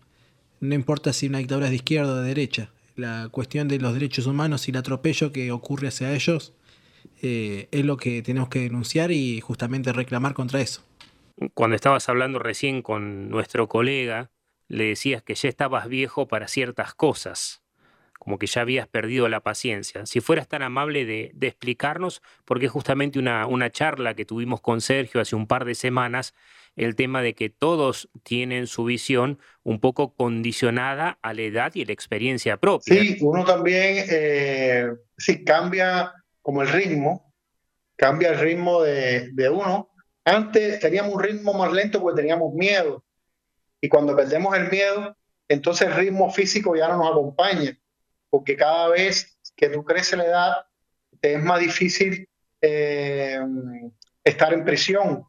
[0.60, 3.94] No importa si una dictadura es de izquierda o de derecha, la cuestión de los
[3.94, 6.54] derechos humanos y el atropello que ocurre hacia ellos
[7.22, 10.84] eh, es lo que tenemos que denunciar y justamente reclamar contra eso.
[11.54, 14.30] Cuando estabas hablando recién con nuestro colega,
[14.68, 17.63] le decías que ya estabas viejo para ciertas cosas
[18.24, 20.06] como que ya habías perdido la paciencia.
[20.06, 25.20] Si fueras tan amable de, explicarnos, porque justamente una, una, charla que tuvimos con Sergio
[25.20, 26.34] hace un par de semanas,
[26.78, 31.84] el tema de que todos tienen su visión un poco condicionada a la edad y
[31.84, 32.96] la experiencia propia.
[32.96, 37.34] Sí, uno también, eh, sí, cambia como el ritmo,
[37.98, 39.90] cambia el ritmo de, de uno.
[40.24, 43.04] Antes teníamos un ritmo más lento porque teníamos miedo.
[43.82, 45.18] Y cuando perdemos el miedo,
[45.50, 47.78] entonces el ritmo físico ya no nos acompaña
[48.34, 50.54] porque cada vez que tú creces la edad,
[51.22, 52.28] te es más difícil
[52.60, 53.40] eh,
[54.24, 55.24] estar en prisión.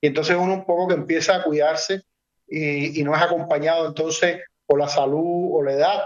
[0.00, 2.00] Y entonces uno un poco que empieza a cuidarse
[2.48, 6.02] y, no es acompañado entonces por la salud o la edad.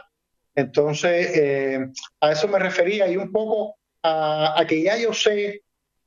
[0.56, 1.86] Entonces, eh,
[2.20, 5.62] a eso me refería y un poco a, a, que ya yo sé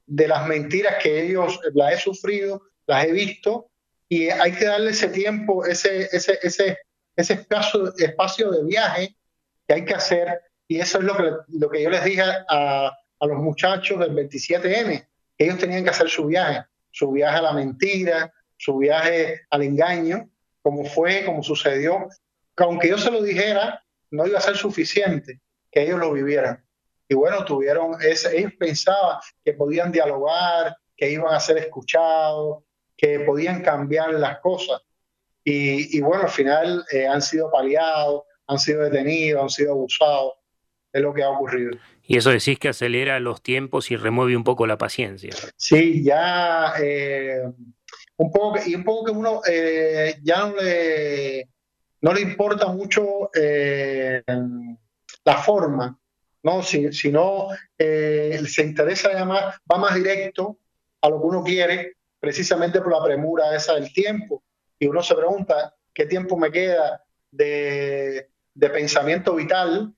[0.08, 3.71] de las mentiras que ellos las he sufrido, las he visto,
[4.10, 6.80] y hay que darle ese tiempo, ese, ese, ese,
[7.15, 9.15] ese espacio, espacio de viaje
[9.73, 10.41] hay que hacer.
[10.67, 14.13] Y eso es lo que, lo que yo les dije a, a los muchachos del
[14.13, 15.07] 27N,
[15.38, 19.63] que ellos tenían que hacer su viaje, su viaje a la mentira, su viaje al
[19.63, 20.29] engaño,
[20.62, 22.07] como fue, como sucedió,
[22.55, 25.39] que aunque yo se lo dijera, no iba a ser suficiente
[25.71, 26.63] que ellos lo vivieran.
[27.07, 32.63] Y bueno, tuvieron ese, ellos pensaban que podían dialogar, que iban a ser escuchados,
[32.95, 34.81] que podían cambiar las cosas.
[35.43, 40.34] Y, y bueno, al final eh, han sido paliados, han sido detenidos, han sido abusados.
[40.93, 41.71] Es lo que ha ocurrido.
[42.04, 45.32] Y eso decís que acelera los tiempos y remueve un poco la paciencia.
[45.56, 47.43] Sí, ya eh,
[48.17, 51.47] un poco y un poco que uno eh, ya no le,
[52.01, 54.21] no le importa mucho eh,
[55.23, 55.97] la forma,
[56.43, 56.62] ¿no?
[56.63, 60.58] Si, sino se interesa además, va más directo
[61.01, 64.43] a lo que uno quiere, precisamente por la premura esa del tiempo.
[64.77, 69.93] Y uno se pregunta, ¿qué tiempo me queda de, pensamiento vital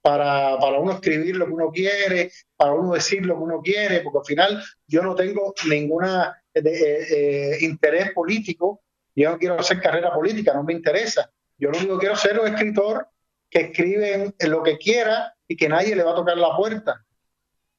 [0.00, 4.00] para, para, uno escribir lo que uno quiere, para uno decir lo que uno quiere,
[4.00, 8.82] porque al final yo no tengo ninguna eh, eh, interés político,
[9.16, 11.30] yo no quiero hacer carrera política, no me interesa.
[11.56, 13.08] Yo lo único que quiero ser un escritor
[13.48, 17.04] que escribe lo que quiera y que nadie le va a tocar la puerta.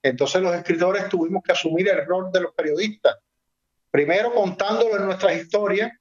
[0.01, 3.17] Entonces los escritores tuvimos que asumir el rol de los periodistas.
[3.91, 5.91] Primero contándolo en nuestras historias,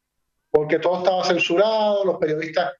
[0.50, 2.72] porque todo estaba censurado, los periodistas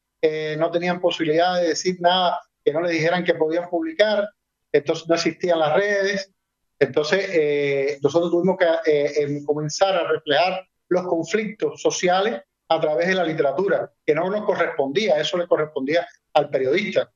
[0.59, 4.29] no tenían posibilidad de decir nada que no le dijeran que podían publicar,
[4.73, 6.33] entonces no existían las redes,
[6.79, 13.15] entonces eh, nosotros tuvimos que eh, comenzar a reflejar los conflictos sociales a través de
[13.15, 17.11] la literatura, que no nos correspondía, eso le correspondía al periodista.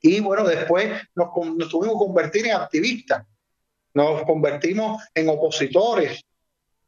[0.00, 3.26] Y bueno, después nos, nos tuvimos que convertir en activistas,
[3.94, 6.24] nos convertimos en opositores,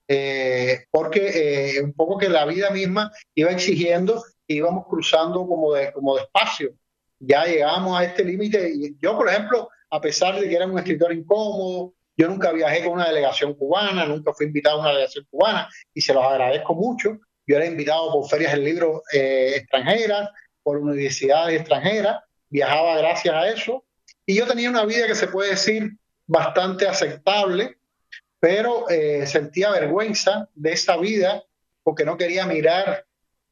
[0.07, 6.17] eh, porque un poco que la vida misma iba exigiendo íbamos cruzando como, de, como
[6.17, 6.75] despacio.
[7.19, 8.71] Ya llegamos a este límite.
[8.75, 12.85] y Yo, por ejemplo, a pesar de que era un escritor incómodo, yo nunca viajé
[12.85, 16.75] con una delegación cubana, nunca fui invitado a una delegación cubana y se los agradezco
[16.75, 17.19] mucho.
[17.47, 20.31] Yo era invitado por ferias del libro eh, extranjeras,
[20.63, 23.85] por universidades extranjeras, viajaba gracias a eso.
[24.25, 25.91] Y yo tenía una vida que se puede decir
[26.27, 27.77] bastante aceptable,
[28.41, 31.43] pero eh, sentía vergüenza de esa vida
[31.83, 33.05] porque no quería mirar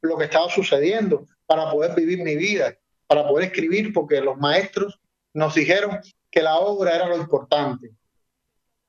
[0.02, 5.00] lo que estaba sucediendo para poder vivir mi vida, para poder escribir, porque los maestros
[5.34, 7.90] nos dijeron que la obra era lo importante,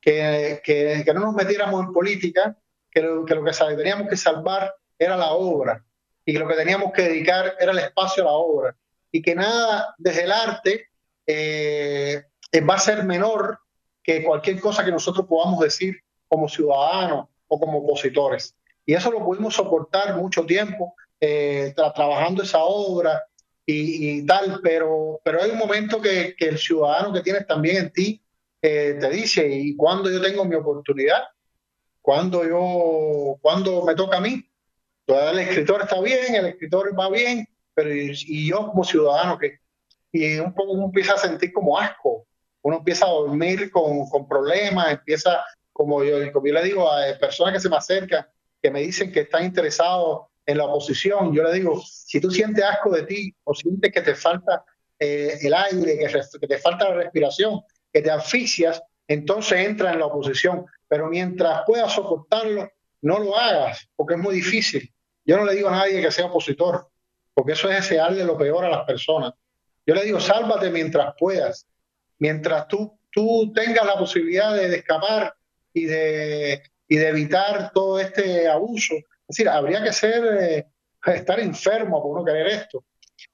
[0.02, 2.58] que, que, no nos metiéramos en política,
[2.92, 5.84] que lo que, lo que teníamos que salvar era la obra
[6.26, 8.76] y que lo que teníamos que dedicar era el espacio a la obra
[9.12, 10.88] y que nada desde el arte
[11.28, 12.24] eh,
[12.68, 13.60] va a ser menor
[14.02, 15.98] que cualquier cosa que nosotros podamos decir
[16.28, 18.56] como ciudadanos o como opositores.
[18.86, 20.96] Y eso lo pudimos soportar mucho tiempo
[21.26, 23.24] eh, trabajando esa obra
[23.66, 27.94] y, tal, pero, pero hay un momento que, que, el ciudadano que tienes también en
[27.94, 28.22] ti
[28.62, 31.24] eh, te dice, ¿y cuando yo tengo mi oportunidad?
[32.02, 34.46] cuando yo, cuando me toca a mí?
[35.08, 39.60] el escritor está bien, el escritor va bien, pero y, yo como ciudadano que
[40.12, 42.28] y un poco uno empieza a sentir como asco,
[42.62, 47.18] uno empieza a dormir con, con problemas, empieza, como yo, como yo le digo a
[47.18, 48.28] personas que se me acercan,
[48.62, 52.64] que me dicen que están interesados en la oposición, yo le digo, si tú sientes
[52.64, 54.64] asco de ti o sientes que te falta
[55.00, 60.08] eh, el aire, que, te falta la respiración, que te asfixias, entonces entra en la
[60.08, 60.66] oposición.
[60.88, 64.94] Pero mientras puedas soportarlo, no lo hagas, porque es muy difícil.
[65.26, 66.88] Yo no le digo a nadie que sea opositor,
[67.34, 69.34] porque eso es desearle lo peor a las personas.
[69.86, 71.68] Yo le digo, sálvate mientras puedas,
[72.20, 75.34] mientras tú, tú tengas la posibilidad de, escapar
[75.74, 78.96] y de, y de evitar todo este abuso.
[79.28, 80.68] Es decir, habría que ser, eh,
[81.06, 82.84] estar enfermo por no querer esto.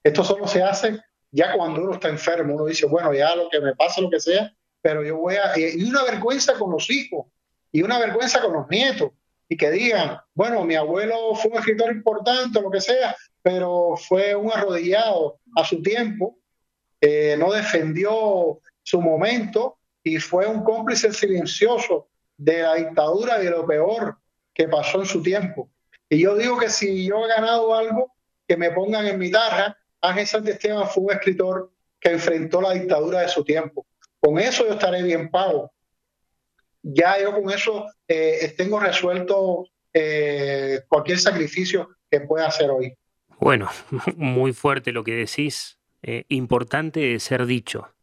[0.04, 1.00] Esto solo se hace
[1.32, 4.20] ya cuando uno está enfermo, uno dice, bueno, ya lo que me pase, lo que
[4.20, 5.58] sea, pero yo voy a...
[5.58, 7.28] Y una vergüenza con los hijos,
[7.72, 9.12] y una vergüenza con los nietos,
[9.48, 14.36] y que digan, bueno, mi abuelo fue un escritor importante, lo que sea, pero fue
[14.36, 16.38] un arrodillado a su tiempo,
[17.02, 23.52] eh, no defendió su momento y fue un cómplice silencioso de la dictadura y de
[23.52, 24.18] lo peor
[24.54, 25.70] que pasó en su tiempo.
[26.10, 28.14] Y yo digo que si yo he ganado algo,
[28.48, 33.22] que me pongan en mi tarra Ángel Esteban fue un escritor que enfrentó la dictadura
[33.22, 33.86] de su tiempo.
[34.20, 35.72] Con eso yo estaré bien pago.
[36.82, 42.94] Ya yo con eso eh, tengo resuelto eh, cualquier sacrificio que pueda hacer hoy.
[43.40, 43.70] Bueno,
[44.16, 45.78] muy fuerte lo que decís.
[46.02, 47.94] Eh, importante de ser dicho.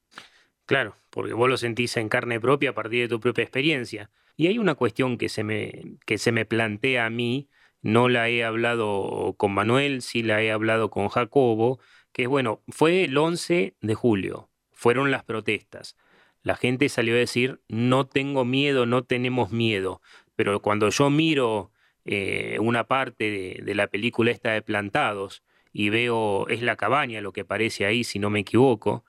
[0.66, 4.10] Claro, porque vos lo sentís en carne propia a partir de tu propia experiencia.
[4.36, 7.48] Y hay una cuestión que se me, que se me plantea a mí
[7.86, 11.78] no la he hablado con Manuel, sí la he hablado con Jacobo,
[12.12, 15.96] que es bueno, fue el 11 de julio, fueron las protestas.
[16.42, 20.02] La gente salió a decir, no tengo miedo, no tenemos miedo.
[20.34, 21.70] Pero cuando yo miro
[22.04, 27.32] eh, una parte de, la película esta de Plantados y veo, es la cabaña lo
[27.32, 29.04] que parece ahí, si no me equivoco,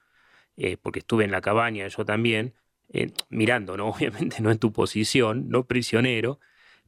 [0.55, 2.53] eh, porque estuve en la cabaña yo también,
[2.89, 3.89] eh, mirando, ¿no?
[3.89, 6.39] Obviamente no en tu posición, no prisionero,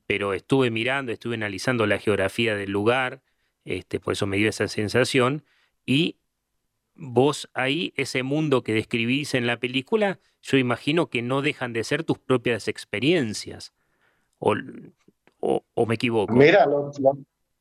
[0.10, 3.22] pero estuve mirando, estuve analizando la geografía del lugar,
[3.64, 5.44] este, por eso me dio esa sensación,
[5.86, 6.18] y
[6.96, 11.84] vos ahí, ese mundo que describís en la película, yo imagino que no dejan de
[11.84, 13.72] ser tus propias experiencias,
[14.40, 14.56] o,
[15.86, 16.34] me equivoco.
[16.34, 16.68] Mira,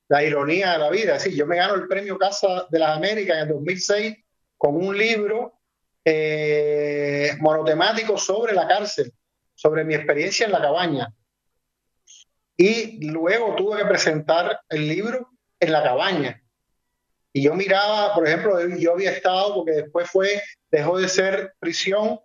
[0.09, 3.37] la ironía de la vida, sí, yo me gano el premio Casa de las Américas
[3.37, 4.17] en el 2006
[4.57, 5.61] con un libro
[6.03, 9.13] eh, monotemático sobre la cárcel,
[9.55, 11.13] sobre mi experiencia en la cabaña
[12.61, 16.43] y luego tuve que presentar el libro en la cabaña.
[17.33, 22.19] Y yo miraba, por ejemplo, yo había estado, porque después fue, dejó de ser prisión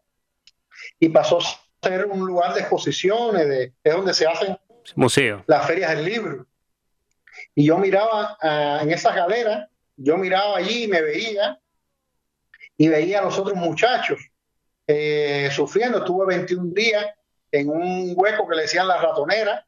[1.00, 4.58] y pasó a ser un lugar de exposiciones, de, es donde se hacen
[4.96, 5.44] Museo.
[5.46, 6.48] las ferias del libro.
[7.54, 11.60] Y yo miraba ah, en esas galeras, yo miraba allí y me veía,
[12.76, 14.20] y veía a los otros muchachos
[14.88, 16.00] eh, sufriendo.
[16.00, 17.06] Estuve 21 días
[17.52, 19.64] en un hueco que le decían la ratonera,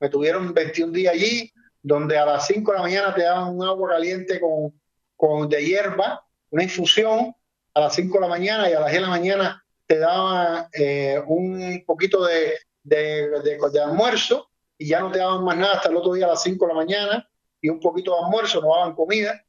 [0.00, 3.64] me tuvieron 21 días allí, donde a las 5 de la mañana te daban un
[3.64, 4.78] agua caliente con,
[5.16, 7.34] con de hierba, una infusión
[7.74, 10.66] a las 5 de la mañana y a las 10 de la mañana te daban
[10.72, 13.28] eh, un poquito de, de,
[13.72, 16.42] de, almuerzo y ya no te daban más nada hasta el otro día a las
[16.42, 17.28] 5 de la mañana
[17.60, 19.42] y un poquito de almuerzo, no daban comida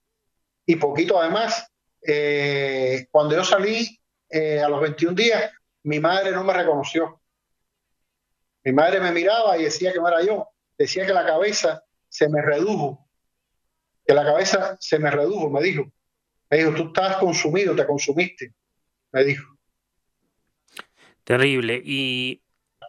[0.66, 1.68] y poquito además.
[2.02, 5.52] Eh, cuando yo salí eh, a los 21 días,
[5.84, 7.19] mi madre no me reconoció.
[8.70, 10.48] Mi madre me miraba y decía que no era yo.
[10.78, 13.10] Decía que la cabeza se me redujo.
[14.06, 15.92] Que la cabeza se me redujo, me dijo.
[16.52, 18.54] Me dijo, tú estás consumido, te consumiste.
[19.12, 19.58] Me dijo.
[21.24, 21.82] Terrible.
[21.84, 22.44] ¿Y,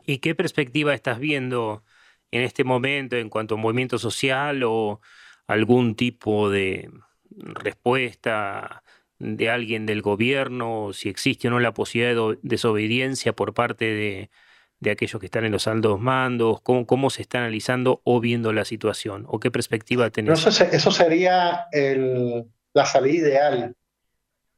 [0.05, 1.83] ¿Y qué perspectiva estás viendo
[2.31, 5.01] en este momento en cuanto a movimiento social o
[5.47, 6.91] algún tipo de
[7.31, 8.83] respuesta
[9.19, 14.31] de alguien del gobierno, si existe o no la posibilidad de desobediencia por parte de,
[14.81, 16.61] de aquellos que están en los altos mandos?
[16.63, 19.27] ¿Cómo, cómo se está analizando o viendo la situación?
[19.29, 20.47] ¿O qué perspectiva tenés?
[20.47, 21.67] eso, sería
[22.73, 23.77] la salida ideal,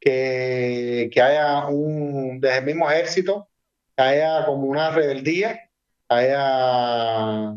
[0.00, 3.48] que, que, haya un, desde el mismo ejército,
[3.96, 5.70] que haya como una rebeldía,
[6.08, 7.54] que haya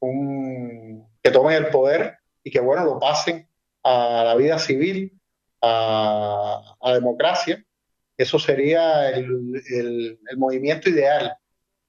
[0.00, 3.48] un, que tomen el poder y que, bueno, lo pasen
[3.82, 5.18] a la vida civil,
[5.62, 7.64] a, a democracia.
[8.16, 11.36] Eso sería el, el, el movimiento ideal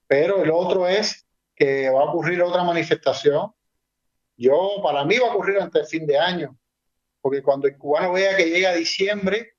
[0.08, 3.52] pero el otro es que va a ocurrir otra manifestación.
[4.38, 6.58] Yo, para mí va a ocurrir antes del fin de año,
[7.22, 9.54] porque cuando el cubano vea que llega diciembre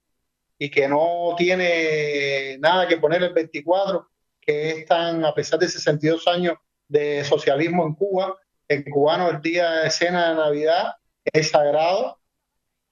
[0.57, 4.09] y que no tiene nada que poner el 24,
[4.41, 6.55] que es tan, a pesar de 62 años
[6.87, 8.37] de socialismo en Cuba,
[8.69, 10.95] el cubano el día de cena de Navidad
[11.25, 12.19] es sagrado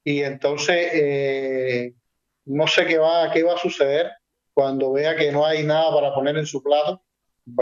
[0.04, 1.94] y entonces eh,
[2.44, 4.10] no sé qué va, qué va a suceder
[4.52, 7.05] cuando vea que no hay nada para poner en su plato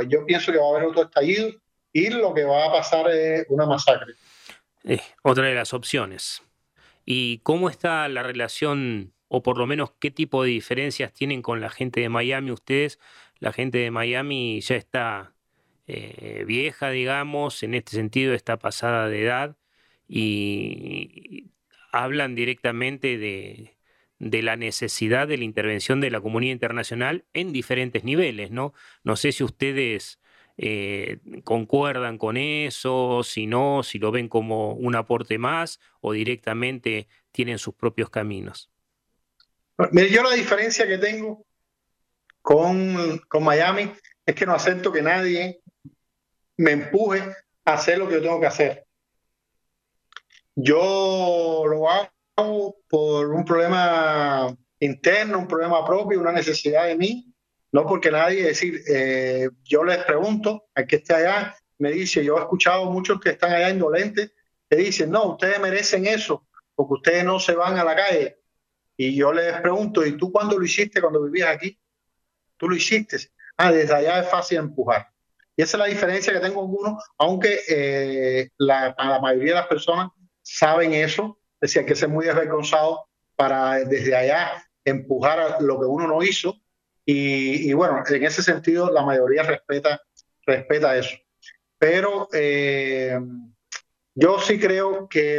[0.08, 1.50] yo pienso que va a haber otro estallido
[1.92, 4.14] y lo que va a pasar es una masacre.
[4.84, 6.42] eh, otra de las opciones.
[7.04, 11.60] ¿Y cómo está la relación, o por lo menos qué tipo de diferencias tienen con
[11.60, 12.98] la gente de Miami ustedes?
[13.38, 15.34] La gente de Miami ya está
[15.86, 19.56] eh, vieja, digamos, en este sentido está pasada de edad
[20.08, 21.50] y
[21.92, 23.76] hablan directamente de,
[24.18, 28.72] de la necesidad de la intervención de la comunidad internacional en diferentes niveles, ¿no?
[29.02, 30.20] No sé si ustedes
[30.56, 37.08] eh, concuerdan con eso, si no, si lo ven como un aporte más o directamente
[37.32, 38.70] tienen sus propios caminos.
[39.90, 41.44] Mire, yo la diferencia que tengo
[42.40, 43.90] con, con Miami
[44.24, 45.60] es que no acepto que nadie
[46.56, 47.20] me empuje
[47.64, 48.86] a hacer lo que yo tengo que hacer.
[50.54, 57.32] Yo lo hago por un problema interno, un problema propio, una necesidad de mí,
[57.72, 62.24] no porque nadie, es decir, eh, yo les pregunto al que esté allá, me dice,
[62.24, 64.32] yo he escuchado muchos que están allá indolentes,
[64.68, 68.38] que dicen, no, ustedes merecen eso, porque ustedes no se van a la calle.
[68.96, 71.78] Y yo les pregunto, ¿y tú cuándo lo hiciste cuando vivías aquí?
[72.56, 73.18] Tú lo hiciste.
[73.56, 75.08] Ah, desde allá es fácil empujar.
[75.56, 79.60] Y esa es la diferencia que tengo con uno, aunque eh, la, la mayoría de
[79.60, 80.10] las personas
[80.42, 81.40] saben eso,
[81.74, 83.06] hay que ser muy desvergonzado
[83.36, 86.60] para desde allá empujar lo que uno no hizo.
[87.06, 90.00] Y, bueno, en ese sentido la mayoría respeta,
[90.46, 91.16] respeta eso.
[91.78, 93.18] Pero eh,
[94.14, 95.38] yo sí creo que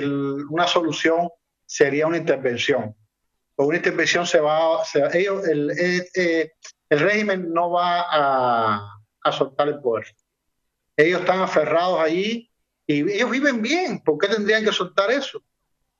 [0.49, 1.29] una solución
[1.65, 2.95] sería una intervención.
[3.55, 6.51] Con una intervención se va, ellos, el, eh, eh,
[6.89, 10.05] el, régimen no va a, a soltar el poder.
[10.97, 12.51] Ellos están aferrados allí
[12.85, 14.03] y ellos viven bien.
[14.03, 15.41] ¿Por qué tendrían que soltar eso?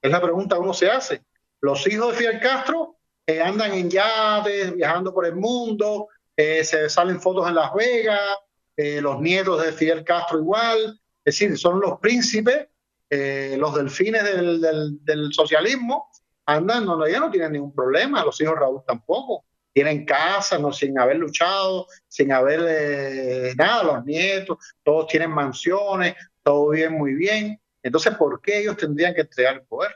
[0.00, 1.22] Es la pregunta que uno se hace.
[1.60, 6.88] Los hijos de Fidel Castro eh, andan en yates, viajando por el mundo, eh, se
[6.88, 8.36] salen fotos en Las Vegas,
[8.76, 11.00] eh, los nietos de Fidel Castro igual.
[11.24, 12.68] Es decir, son los príncipes,
[13.08, 14.60] los delfines del,
[15.04, 16.08] del, socialismo,
[16.44, 19.44] andan donde ya no tienen ningún problema, los hijos de Raúl tampoco
[19.76, 26.14] tienen casa, no, sin haber luchado, sin haber eh, nada, los nietos, todos tienen mansiones,
[26.42, 27.60] todo bien, muy bien.
[27.86, 29.94] Entonces, ¿por qué ellos tendrían que entregar el poder?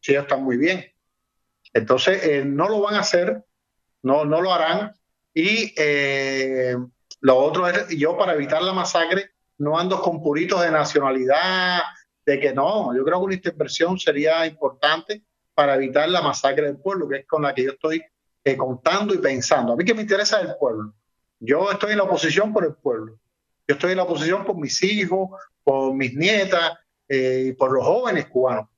[0.00, 0.84] Si ellos están muy bien.
[1.72, 3.42] Entonces, eh, no lo van a hacer,
[4.02, 4.92] no, no lo harán.
[5.32, 6.76] Y eh,
[7.22, 11.80] lo otro es, yo para evitar la masacre, no ando con puritos de nacionalidad,
[12.26, 15.22] de que no, yo creo que una intervención sería importante
[15.54, 18.04] para evitar la masacre del pueblo, que es con la que yo estoy
[18.44, 19.72] eh, contando y pensando.
[19.72, 20.92] A mí que me interesa el pueblo.
[21.40, 23.18] Yo estoy en la oposición por el pueblo.
[23.66, 25.30] Yo estoy en la oposición por mis hijos,
[25.64, 26.72] por mis nietas
[27.08, 28.68] eh, y por los jóvenes cubanos.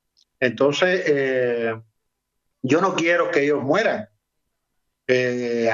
[0.40, 1.80] Entonces, eh,
[2.62, 4.08] yo no quiero que ellos mueran.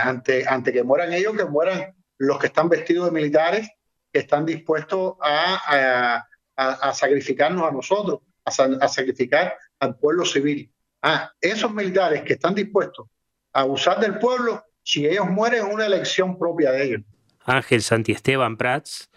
[0.03, 3.69] ante, ante que mueran ellos, que mueran los que están vestidos de militares,
[4.13, 6.27] que están dispuestos a,
[6.57, 8.51] a, sacrificarnos a nosotros, a,
[8.85, 10.73] a sacrificar al pueblo civil.
[11.03, 13.07] Ah, esos militares que están dispuestos
[13.53, 17.03] abusar del pueblo si ellos mueren en una elección propia de ellos.
[17.45, 19.11] Ángel Santiesteban Prats,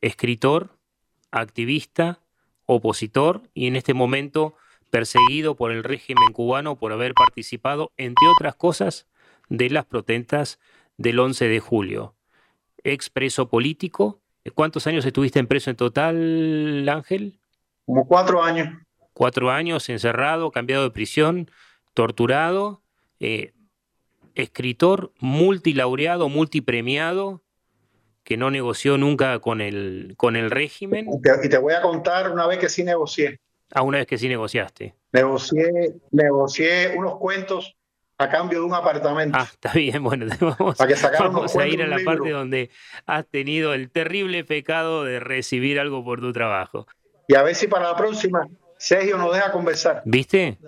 [0.00, 0.78] escritor,
[1.30, 2.20] activista,
[2.66, 4.54] opositor y en este momento
[4.90, 9.06] perseguido por el régimen cubano por haber participado, entre otras cosas,
[9.48, 10.58] de las protestas
[10.96, 12.14] del 11 de julio.
[12.84, 14.20] Expreso político.
[14.54, 17.38] ¿Cuántos años estuviste en preso en total, Ángel?
[17.84, 18.68] Como cuatro años.
[19.12, 21.50] Cuatro años encerrado, cambiado de prisión,
[21.94, 22.82] torturado.
[23.18, 23.52] Eh,
[24.34, 27.42] escritor multilaureado, multipremiado,
[28.26, 31.06] que no negoció nunca con el, con el régimen.
[31.08, 33.38] Y te, voy a contar una vez que sí negocié.
[33.72, 34.96] Ah, una vez que sí negociaste.
[35.12, 37.76] Negocié, negocié unos cuentos
[38.18, 39.38] a cambio de un apartamento.
[39.40, 40.76] Ah, está bien, bueno, vamos,
[41.20, 42.70] vamos a ir a la parte donde
[43.06, 46.88] has tenido el terrible pecado de recibir algo por tu trabajo.
[47.28, 48.48] Y a ver si para la próxima
[48.78, 50.02] Sergio nos deja conversar.
[50.04, 50.58] ¿Viste?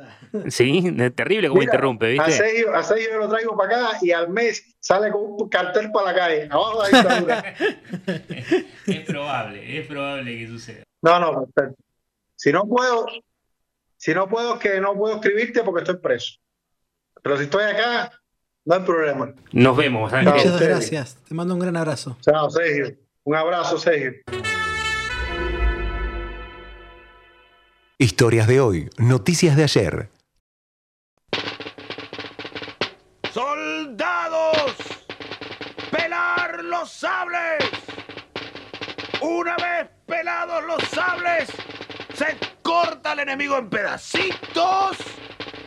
[0.48, 2.30] Sí, es terrible como interrumpe, ¿viste?
[2.30, 5.48] A Sergio, a Sergio yo lo traigo para acá y al mes sale con un
[5.48, 7.54] cartel para la calle, abajo de la dictadura.
[8.86, 10.84] es probable, es probable que suceda.
[11.02, 11.82] No, no, perfecto.
[12.36, 13.06] Si no puedo,
[13.96, 16.34] si no puedo, es que no puedo escribirte porque estoy preso.
[17.22, 18.12] Pero si estoy acá,
[18.64, 19.34] no hay problema.
[19.52, 20.12] Nos vemos.
[20.12, 21.16] Muchas gracias.
[21.26, 22.16] Te mando un gran abrazo.
[22.20, 22.96] Chao, Sergio.
[23.24, 24.12] Un abrazo, Sergio.
[28.00, 30.08] Historias de hoy, noticias de ayer.
[33.32, 34.76] ¡Soldados!
[35.90, 37.64] ¡Pelar los sables!
[39.20, 41.48] Una vez pelados los sables,
[42.14, 44.96] se corta al enemigo en pedacitos,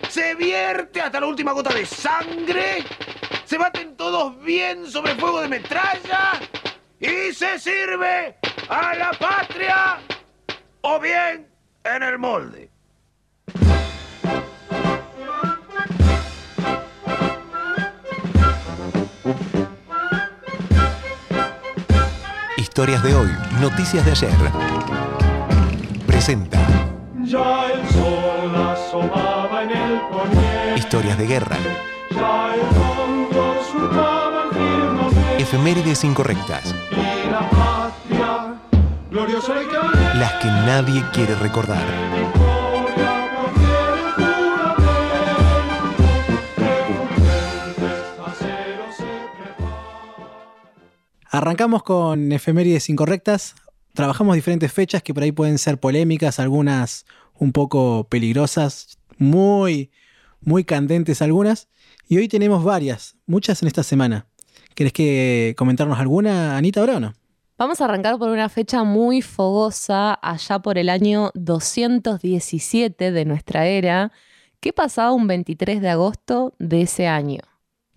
[0.08, 2.86] se vierte hasta la última gota de sangre,
[3.44, 6.40] se baten todos bien sobre fuego de metralla
[6.98, 8.38] y se sirve
[8.70, 10.00] a la patria
[10.80, 11.51] o bien
[11.84, 12.70] en el molde.
[22.58, 23.30] Historias de hoy,
[23.60, 24.32] noticias de ayer.
[26.06, 26.60] Presenta.
[27.24, 31.58] Ya el sol asomaba en el poniente, Historias de guerra.
[32.12, 36.76] ya el mundo surcaba el firmamento, Efemérides incorrectas.
[36.92, 38.11] y la patria,
[39.12, 41.86] Las que nadie quiere recordar.
[51.30, 53.56] Arrancamos con efemérides incorrectas.
[53.94, 57.06] Trabajamos diferentes fechas que por ahí pueden ser polémicas, algunas
[57.38, 59.92] un poco peligrosas, muy,
[60.40, 61.68] muy candentes algunas.
[62.08, 64.28] Y hoy tenemos varias, muchas en esta semana.
[64.74, 67.21] ¿Querés que comentarnos alguna, Anita, ahora o no?
[67.62, 73.68] Vamos a arrancar por una fecha muy fogosa, allá por el año 217 de nuestra
[73.68, 74.12] era.
[74.60, 77.42] ¿Qué pasaba un 23 de agosto de ese año?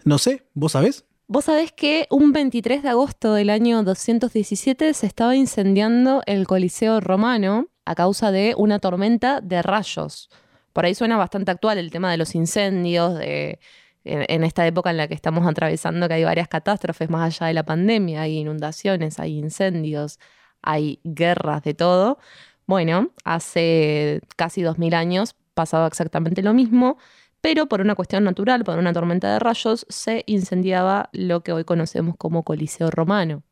[0.05, 1.07] No sé, ¿vos sabés?
[1.29, 7.01] Vos sabés que un 23 de agosto del año 217 se estaba incendiando el Coliseo
[7.01, 10.29] romano a causa de una tormenta de rayos.
[10.75, 13.61] Por ahí suena bastante actual el tema de los incendios, de,
[14.05, 17.55] en, esta época en la que estamos atravesando, que hay varias catástrofes más allá de
[17.55, 20.19] la pandemia, hay inundaciones, hay incendios,
[20.63, 22.19] hay guerras de todo.
[22.67, 26.99] Bueno, hace casi 2000 años pasaba exactamente lo mismo,
[27.41, 31.65] pero por una cuestión natural, por una tormenta de rayos, se incendiaba lo que hoy
[31.65, 33.43] conocemos como Coliseo Romano.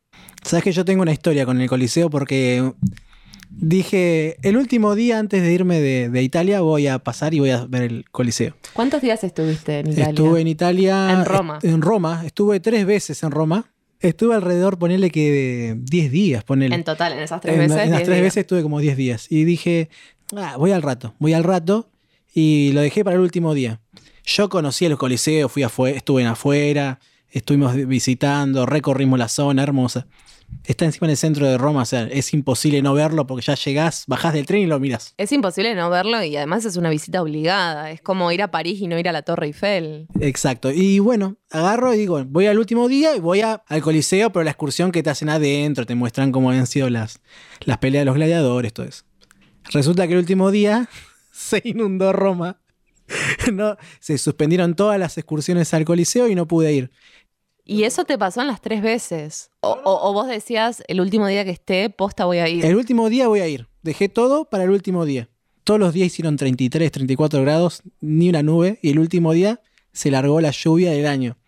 [0.42, 2.72] Sabes que yo tengo una historia con el Coliseo porque
[3.56, 7.50] dije, el último día antes de irme de, de Italia voy a pasar y voy
[7.50, 8.54] a ver el Coliseo.
[8.72, 10.08] ¿Cuántos días estuviste en Italia?
[10.10, 11.12] Estuve en Italia.
[11.12, 11.58] En Roma.
[11.58, 12.22] est- En Roma.
[12.24, 13.66] Estuve tres veces en Roma.
[14.00, 16.74] Estuve alrededor, ponele que de 10 días, ponele.
[16.74, 17.84] En total, en esas tres En- veces.
[17.84, 18.22] en las tres días.
[18.22, 19.26] veces estuve como 10 días.
[19.30, 19.90] Y dije,
[20.36, 21.88] "Ah, voy al rato, voy al rato.
[22.34, 23.80] Y lo dejé para el último día.
[24.24, 26.98] Yo conocí el Coliseo, fui afuera, estuve en afuera,
[27.30, 30.06] estuvimos visitando, recorrimos la zona hermosa.
[30.64, 33.56] Está encima en el centro de Roma, o sea, es imposible no verlo porque ya
[33.56, 35.12] llegás, bajás del tren y lo miras.
[35.16, 37.90] Es imposible no verlo y además es una visita obligada.
[37.90, 40.06] Es como ir a París y no ir a la Torre Eiffel.
[40.20, 40.70] Exacto.
[40.70, 44.44] Y bueno, agarro y digo, voy al último día y voy a- al Coliseo, pero
[44.44, 47.18] la excursión que te hacen adentro, te muestran cómo habían sido las,
[47.64, 49.02] las peleas de los gladiadores, todo eso.
[49.72, 50.88] Resulta que el último día
[51.32, 52.60] se inundó Roma.
[53.52, 56.90] No, se suspendieron todas las excursiones al Coliseo y no pude ir.
[57.64, 59.50] Y eso te pasó en las tres veces.
[59.60, 62.64] O, o- o vos decías, el último día que esté, posta voy a ir.
[62.64, 63.68] El último día voy a ir.
[63.82, 65.28] Dejé todo para el último día.
[65.64, 69.60] Todos los días hicieron 33, 34 grados, ni una nube, y el último día
[69.92, 71.38] se largó la lluvia del año.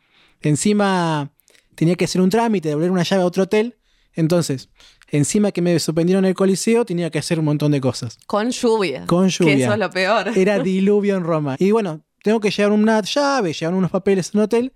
[0.41, 1.33] Encima
[1.75, 3.77] tenía que hacer un trámite, devolver una llave a otro hotel.
[4.13, 4.69] Entonces,
[5.09, 8.19] encima que me suspendieron el coliseo, tenía que hacer un montón de cosas.
[8.27, 9.07] Con lluvia.
[9.07, 9.57] Con lluvia.
[9.57, 10.29] Que eso es lo peor.
[10.37, 11.57] Era diluvio en Roma.
[11.59, 14.73] Y bueno, tengo que llevar una llave, llevar unos papeles en un hotel.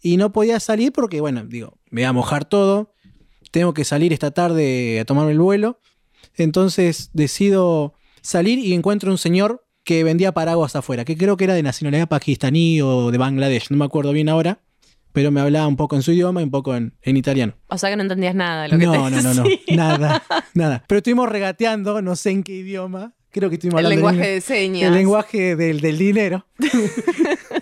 [0.00, 2.94] Y no podía salir porque, bueno, digo, me voy a mojar todo.
[3.50, 5.80] Tengo que salir esta tarde a tomarme el vuelo.
[6.36, 11.54] Entonces decido salir y encuentro un señor que vendía paraguas afuera, que creo que era
[11.54, 14.60] de nacionalidad pakistaní o de Bangladesh, no me acuerdo bien ahora,
[15.12, 17.54] pero me hablaba un poco en su idioma y un poco en, en italiano.
[17.68, 19.58] O sea que no entendías nada de lo que No, te no, no, no, decía.
[19.76, 20.22] nada,
[20.52, 20.84] nada.
[20.86, 24.28] Pero estuvimos regateando, no sé en qué idioma, creo que estuvimos El hablando en lenguaje
[24.30, 24.46] inglés.
[24.46, 24.88] de señas.
[24.88, 26.46] El lenguaje del, del dinero.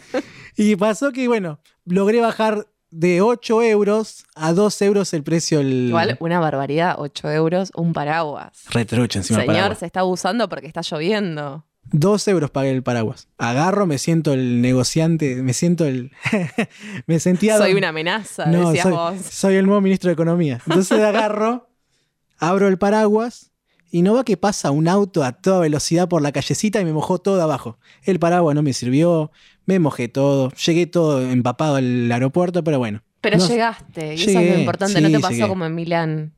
[0.56, 5.60] y pasó que, bueno, logré bajar de 8 euros a 2 euros el precio.
[5.60, 5.88] El...
[5.88, 8.64] Igual, una barbaridad, 8 euros, un paraguas.
[8.70, 9.78] Retrucho encima del Señor, paraguas.
[9.78, 11.66] se está abusando porque está lloviendo.
[11.92, 13.28] 2 euros pagué el paraguas.
[13.38, 16.10] Agarro, me siento el negociante, me siento el...
[17.06, 17.58] me sentía...
[17.58, 19.16] Soy una amenaza, No, decías soy, vos.
[19.30, 20.60] soy el nuevo ministro de Economía.
[20.66, 21.68] Entonces agarro,
[22.38, 23.52] abro el paraguas
[23.90, 26.92] y no va que pasa un auto a toda velocidad por la callecita y me
[26.92, 27.78] mojó todo abajo.
[28.02, 29.30] El paraguas no me sirvió,
[29.66, 33.02] me mojé todo, llegué todo empapado al aeropuerto, pero bueno.
[33.20, 35.48] Pero No- llegaste, y eso es lo importante, no te pasó llegué.
[35.48, 36.32] como en Milán.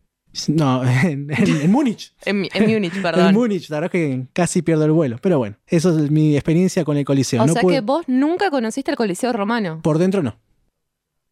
[0.49, 2.13] No, en, en- en Múnich.
[2.25, 3.35] En, en Múnich, En perdón.
[3.35, 5.19] Múnich, la verdad es que casi pierdo el vuelo.
[5.21, 7.43] Pero bueno, eso es mi experiencia con el Coliseo.
[7.43, 9.81] o No sea pude- que vos nunca conociste el Coliseo Romano.
[9.83, 10.39] Por dentro no.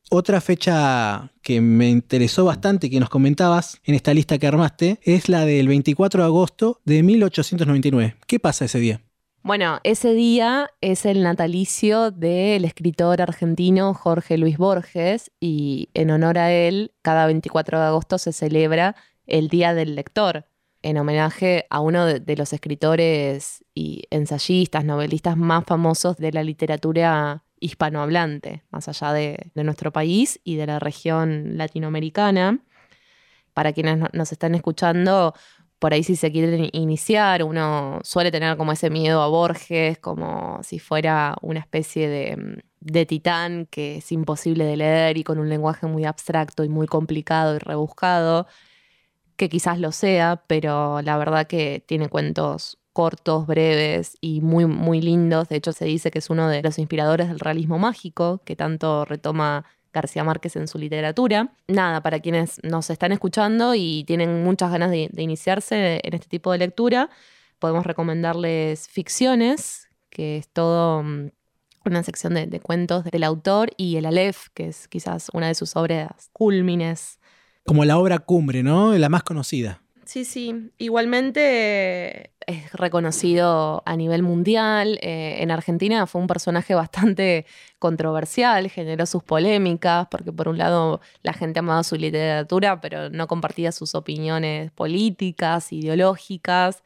[0.09, 5.29] Otra fecha que me interesó bastante que nos comentabas en esta lista que armaste es
[5.29, 8.17] la del 24 de agosto de 1899.
[8.29, 9.01] ¿Qué pasa ese día?
[9.47, 16.37] Bueno, ese día es el natalicio del escritor argentino Jorge Luis Borges y en honor
[16.37, 20.47] a él, cada 24 de agosto se celebra el Día del Lector,
[20.83, 27.45] en homenaje a uno de, los escritores y ensayistas, novelistas más famosos de la literatura
[27.61, 32.59] hispanohablante, más allá de, de nuestro país y de la región latinoamericana.
[33.55, 35.35] Para quienes no- nos están escuchando,
[35.79, 40.61] por ahí si se quieren iniciar, uno suele tener como ese miedo a Borges, como
[40.63, 45.49] si fuera una especie de, de titán que es imposible de leer y con un
[45.49, 48.47] lenguaje muy abstracto y muy complicado y rebuscado,
[49.37, 55.03] que quizás lo sea, pero la verdad que tiene cuentos cortos, breves y muy, muy
[55.03, 55.51] lindos.
[55.51, 59.05] De hecho, se dice que es uno de los inspiradores del realismo mágico, que tanto
[59.05, 59.67] retoma
[59.97, 61.53] García Márquez en su literatura.
[61.69, 66.53] Nada, para quienes nos están escuchando y tienen muchas ganas de, iniciarse en este tipo
[66.53, 67.09] de lectura,
[67.59, 71.31] podemos recomendarles Ficciones, que es todo mm,
[71.87, 75.55] una sección de, de cuentos del autor, y El Aleph, que es quizás una de
[75.55, 77.19] sus obras cúlmines.
[77.65, 78.97] Como la obra cumbre, ¿no?
[78.99, 79.83] La más conocida.
[80.07, 80.71] Sí, sí.
[80.79, 85.01] Igualmente es reconocido a nivel mundial.
[85.03, 87.45] Eh, en Argentina fue un personaje bastante
[87.81, 93.27] controversial, generó sus polémicas, porque por un lado la gente amaba su literatura, pero no
[93.27, 96.85] compartía sus opiniones políticas, ideológicas.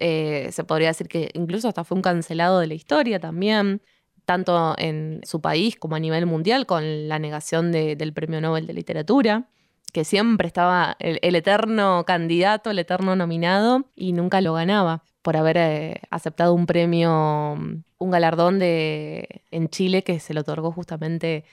[0.00, 3.82] Eh, se podría decir que incluso hasta fue un cancelado de la historia también,
[4.24, 8.66] tanto en su país como a nivel mundial, con la negación de- del Premio Nobel
[8.66, 9.48] de Literatura
[9.92, 15.36] que siempre estaba el, el eterno candidato, el eterno nominado, y nunca lo ganaba por
[15.36, 17.52] haber eh, aceptado un premio,
[17.98, 21.44] un galardón de, en Chile que se le otorgó justamente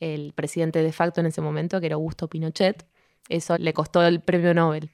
[0.00, 2.86] el presidente de facto en ese momento, que era Augusto Pinochet.
[3.28, 4.90] Eso le costó el premio Nobel.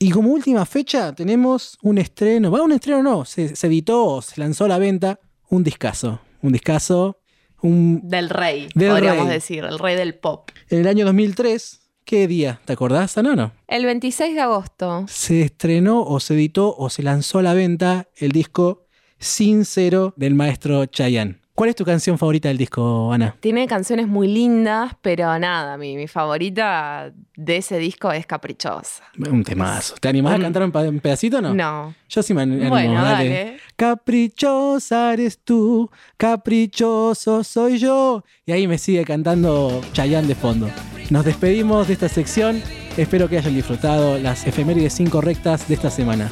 [0.00, 4.22] Y como última fecha tenemos un estreno, va un estreno no, se, se editó o
[4.22, 5.18] se lanzó a la venta
[5.48, 7.18] un discazo, un discazo,
[7.62, 9.34] un, Del rey, Del podríamos rey.
[9.34, 10.50] decir, el rey del pop.
[10.70, 12.58] en el año 2003, ¿qué día?
[12.64, 13.52] ¿Te acordás, Anano?
[13.66, 15.04] El 26 de agosto.
[15.08, 18.86] Se estrenó o se editó o se lanzó a la venta el disco
[19.18, 21.36] Sincero del maestro Chayanne.
[21.54, 23.36] ¿Cuál es tu canción favorita del disco, Ana?
[23.40, 29.02] Tiene canciones muy lindas, pero nada, mi, mi favorita de ese disco es Caprichosa.
[29.30, 29.96] Un temazo.
[30.00, 31.52] ¿Te animás a Un- cantar un, pedacito o no?
[31.52, 31.94] No.
[32.08, 33.28] Yo sí me an- animo, Bueno, dale.
[33.28, 33.56] dale.
[33.76, 38.24] Caprichosa eres tú, caprichoso soy yo.
[38.46, 40.70] Y ahí me sigue cantando Chayanne de fondo.
[41.10, 42.62] Nos despedimos de esta sección.
[42.98, 46.30] Espero que hayan disfrutado las efemérides incorrectas de esta semana.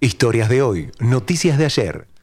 [0.00, 2.13] Historias de hoy, noticias de ayer.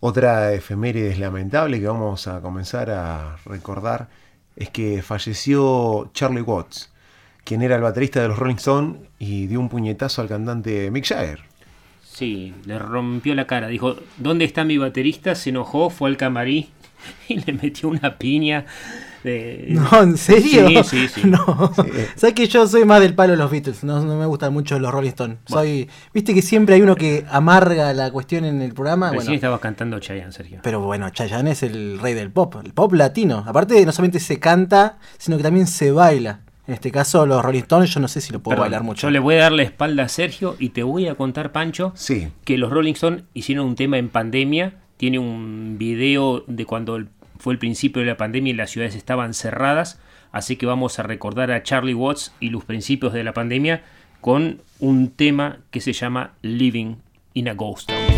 [0.00, 4.08] Otra efeméride lamentable que vamos a comenzar a recordar
[4.56, 6.90] es que falleció Charlie Watts,
[7.44, 11.06] quien era el baterista de los Rolling Stones y dio un puñetazo al cantante Mick
[11.06, 11.40] Jagger.
[12.02, 13.68] Sí, le rompió la cara.
[13.68, 15.34] Dijo, ¿dónde está mi baterista?
[15.34, 16.66] Se enojó, fue al camarín
[17.28, 18.66] y le metió una piña.
[19.24, 19.66] De...
[19.70, 20.66] No, ¿en serio?
[20.68, 21.20] Sí, sí, sí.
[21.24, 21.72] No.
[22.16, 24.78] Sabes que yo soy más del palo de los Beatles, no, no me gustan mucho
[24.78, 25.38] los Rolling Stones.
[25.46, 29.06] Soy, viste que siempre hay uno que amarga la cuestión en el programa.
[29.10, 30.60] Recién Bueno, estabas cantando Chayanne, Sergio.
[30.62, 33.44] pero bueno, Chayanne es el rey del pop, el pop latino.
[33.46, 36.40] Aparte, no solamente se canta, sino que también se baila.
[36.66, 39.06] En este caso, los Rolling Stones, yo no sé si lo puedo Perdón, bailar mucho.
[39.08, 41.92] Yo le voy a dar la espalda a Sergio y te voy a contar, Pancho,
[41.96, 44.74] Sí, que los Rolling Stones hicieron un tema en pandemia.
[44.96, 47.08] Tiene un video de cuando el-
[47.40, 49.98] fue el principio de la pandemia y las ciudades estaban cerradas.
[50.30, 53.82] Así que vamos a recordar a Charlie Watts y los principios de la pandemia
[54.20, 56.96] con un tema que se llama Living
[57.34, 58.09] in a Ghost Town.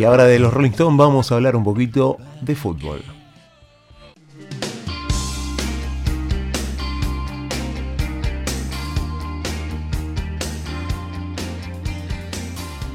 [0.00, 3.02] Y ahora de los Rolling Stones vamos a hablar un poquito de fútbol.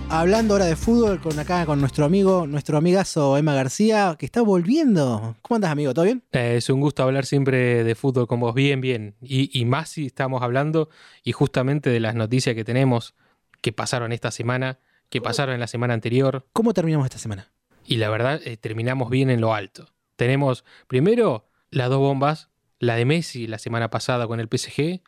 [0.10, 4.42] Hablando ahora de fútbol con acá con nuestro amigo, nuestro amigazo Emma García, que está
[4.42, 5.36] volviendo.
[5.44, 5.94] ¿Cómo andas, amigo?
[5.94, 6.24] ¿Todo bien?
[6.32, 9.14] Eh, es un gusto hablar siempre de fútbol con vos, bien, bien.
[9.22, 10.90] Y, y más si estamos hablando
[11.24, 13.14] y justamente de las noticias que tenemos
[13.62, 14.80] que pasaron esta semana,
[15.10, 16.48] que pasaron en la semana anterior.
[16.54, 17.52] ¿Cómo terminamos esta semana?
[17.86, 19.88] Y la verdad, eh, terminamos bien en lo alto.
[20.16, 22.50] Tenemos primero las dos bombas,
[22.80, 25.02] la de Messi la semana pasada con el PSG.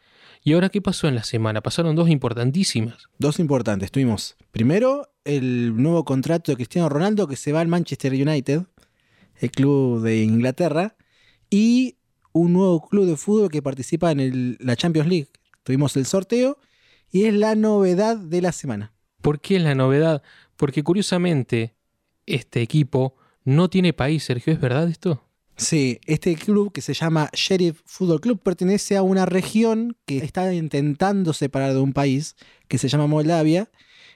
[0.43, 1.61] ¿Y ahora qué pasó en la semana?
[1.61, 3.07] Pasaron dos importantísimas.
[3.17, 3.91] Dos importantes.
[3.91, 8.63] Tuvimos primero el nuevo contrato de Cristiano Ronaldo que se va al Manchester United,
[9.39, 10.95] el club de Inglaterra,
[11.49, 11.97] y
[12.31, 15.29] un nuevo club de fútbol que participa en el- la Champions League.
[15.63, 16.59] Tuvimos el sorteo
[17.11, 18.93] y es la novedad de la semana.
[19.27, 20.23] ¿Por qué es la novedad?
[20.55, 21.75] Porque curiosamente
[22.25, 25.21] este equipo no tiene país, Sergio, ¿es verdad esto?
[25.57, 30.53] Sí, este club que se llama Sheriff Football Club pertenece a una región que está
[30.53, 32.37] intentando separar de un país
[32.69, 33.69] que se llama Moldavia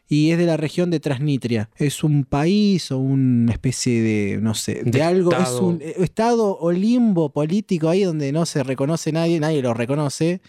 [0.08, 1.70] y es de la región de Transnistria.
[1.76, 5.62] Es un país o una especie de, no sé, de, De algo, es estado.
[5.68, 10.40] un eh, estado o limbo político ahí donde no se reconoce nadie, nadie lo reconoce.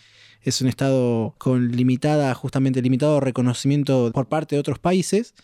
[0.42, 5.34] Es un estado con limitada, justamente limitado reconocimiento por parte de otros países.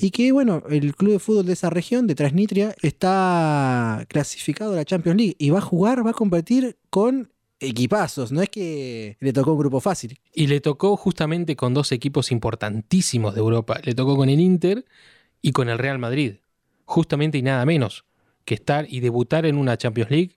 [0.00, 4.76] Y que, bueno, el club de fútbol de esa región, de Transnistria, está clasificado a
[4.76, 7.30] la Champions League y va a jugar, va a competir con
[7.60, 8.32] equipazos.
[8.32, 10.18] No es que le tocó un grupo fácil.
[10.32, 13.80] Y le tocó justamente con dos equipos importantísimos de Europa.
[13.82, 14.84] Le tocó con el Inter
[15.42, 16.36] y con el Real Madrid.
[16.86, 18.04] Justamente y nada menos
[18.44, 20.36] que estar y debutar en una Champions League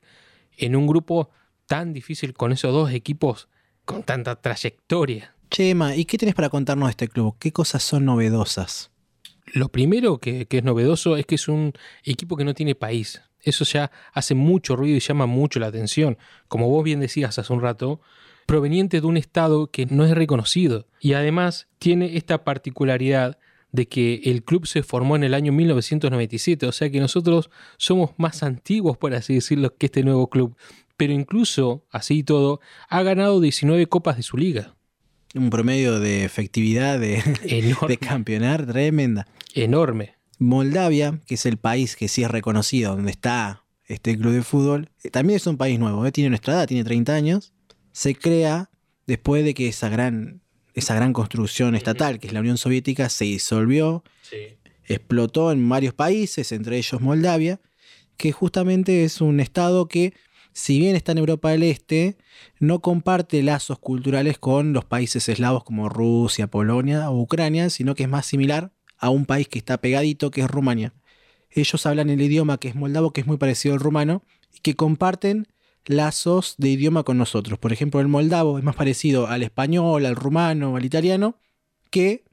[0.57, 1.29] en un grupo
[1.65, 3.49] tan difícil con esos dos equipos
[3.87, 5.33] con tanta trayectoria.
[5.49, 7.35] Chema, ¿y qué tenés para contarnos de este club?
[7.39, 8.91] ¿Qué cosas son novedosas?
[9.53, 11.71] Lo primero que, que es novedoso es que es un
[12.03, 13.21] equipo que no tiene país.
[13.41, 16.17] Eso ya hace mucho ruido y llama mucho la atención.
[16.49, 18.01] Como vos bien decías hace un rato,
[18.45, 20.85] proveniente de un estado que no es reconocido.
[20.99, 23.39] Y además tiene esta particularidad
[23.71, 28.11] de que el club se formó en el año 1997, o sea que nosotros somos
[28.17, 30.57] más antiguos, por así decirlo, que este nuevo club.
[30.97, 34.75] Pero incluso, así y todo, ha ganado 19 copas de su liga.
[35.35, 37.21] Un promedio de efectividad de,
[37.87, 39.27] de campeonar tremenda.
[39.53, 40.15] Enorme.
[40.39, 44.89] Moldavia, que es el país que sí es reconocido, donde está este club de fútbol,
[45.03, 46.11] eh, también es un país nuevo, ¿eh?
[46.11, 47.53] tiene nuestra edad, tiene 30 años,
[47.91, 48.69] se crea
[49.07, 50.41] después de que esa gran,
[50.73, 54.03] esa gran construcción estatal, que es la Unión Soviética, se disolvió,
[54.85, 57.61] explotó en varios países, entre ellos Moldavia,
[58.17, 60.13] que justamente es un estado que,
[60.57, 62.17] si bien está en Europa del Este,
[62.59, 68.03] no comparte lazos culturales con los países eslavos como Rusia, Polonia o Ucrania, sino que
[68.03, 70.95] es más similar a un país que está pegadito, que es Rumania.
[71.51, 74.75] Ellos hablan el idioma que es moldavo, que es muy parecido al rumano, y que
[74.75, 75.47] comparten
[75.85, 77.59] lazos de idioma con nosotros.
[77.59, 81.37] Por ejemplo, el moldavo es más parecido al español, al rumano, al italiano,
[81.91, 82.23] que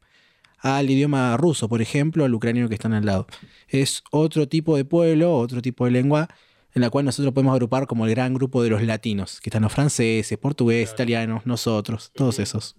[0.61, 3.27] al idioma ruso, por ejemplo, al ucraniano que están al lado.
[3.69, 6.31] Es otro tipo de pueblo, otro tipo de lengua
[6.75, 9.63] en la cual nosotros podemos agrupar como el gran grupo de los latinos, que están
[9.63, 12.77] los franceses, portugueses, italianos, nosotros, todos esos.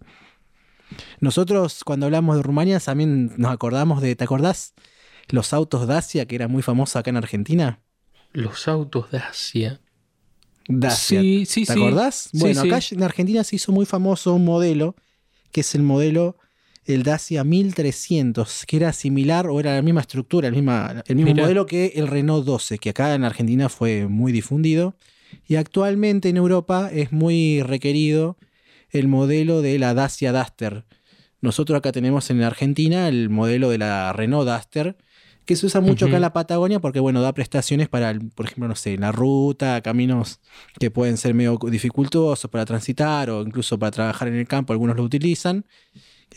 [1.20, 4.74] Nosotros cuando hablamos de Rumania también nos acordamos de, ¿te acordás?
[5.30, 7.82] Los autos Dacia, que era muy famoso acá en Argentina.
[8.34, 9.82] Los autos de Asia.
[10.68, 11.22] Dacia.
[11.22, 12.30] Sí, sí, ¿Te acordás?
[12.32, 14.96] Sí, bueno, acá en Argentina se hizo muy famoso un modelo,
[15.52, 16.38] que es el modelo,
[16.86, 21.34] el Dacia 1300, que era similar o era la misma estructura, el, misma, el mismo
[21.34, 24.96] modelo que el Renault 12, que acá en Argentina fue muy difundido.
[25.48, 28.38] Y actualmente en Europa es muy requerido
[28.92, 30.86] el modelo de la Dacia Duster.
[31.42, 34.96] Nosotros acá tenemos en Argentina el modelo de la Renault Duster,
[35.46, 38.68] que se usa mucho acá en la Patagonia porque, bueno, da prestaciones para, por ejemplo,
[38.68, 40.40] no sé, la ruta, caminos
[40.80, 44.96] que pueden ser medio dificultosos para transitar o incluso para trabajar en el campo, algunos
[44.96, 45.66] lo utilizan.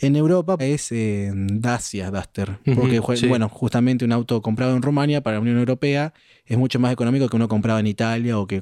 [0.01, 3.27] En Europa es eh, Dacia Duster, porque, sí.
[3.27, 6.13] bueno, justamente un auto comprado en Rumania para la Unión Europea
[6.45, 8.61] es mucho más económico que uno comprado en Italia o que,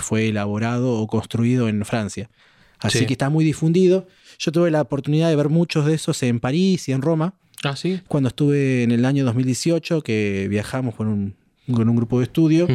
[0.00, 2.30] fue elaborado o construido en Francia.
[2.78, 3.06] Así Sí.
[3.06, 4.06] que está muy difundido.
[4.38, 7.74] Yo tuve la oportunidad de ver muchos de esos en París y en Roma Ah,
[7.74, 8.00] sí.
[8.06, 11.34] cuando estuve en el año 2018, que viajamos con un,
[11.74, 12.68] con un grupo de estudio,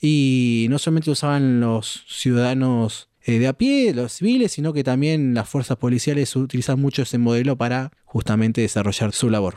[0.00, 5.34] y no solamente usaban los ciudadanos eh, de a pie, los civiles, sino que también
[5.34, 9.56] las fuerzas policiales utilizan mucho ese modelo para justamente desarrollar su labor.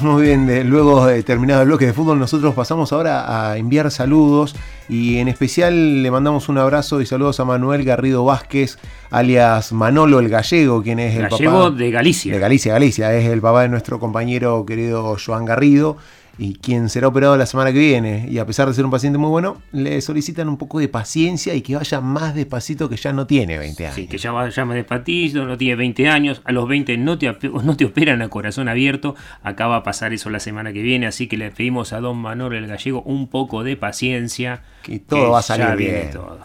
[0.00, 3.90] Muy bien, de- luego de terminado el bloque de fútbol, nosotros pasamos ahora a enviar
[3.90, 4.54] saludos
[4.90, 8.78] y en especial le mandamos un abrazo y saludos a Manuel Garrido Vázquez,
[9.10, 12.34] alias Manolo el Gallego, quien es el Gallego papá de Galicia.
[12.34, 15.96] De Galicia, Galicia, es el papá de nuestro compañero querido Joan Garrido
[16.38, 18.26] y quien será operado la semana que viene.
[18.28, 21.54] Y a pesar de ser un paciente muy bueno, le solicitan un poco de paciencia
[21.54, 23.96] y que vaya más despacito que ya no tiene 20 años.
[23.96, 27.32] Sí, que ya va, llama despacito, no tiene 20 años, a los 20 no te,
[27.62, 31.06] no te operan a corazón abierto, acá va a pasar eso la semana que viene,
[31.06, 34.62] así que le pedimos a don Manolo el Gallego un poco de paciencia.
[34.82, 36.10] Que todo va a salir bien.
[36.10, 36.40] todo.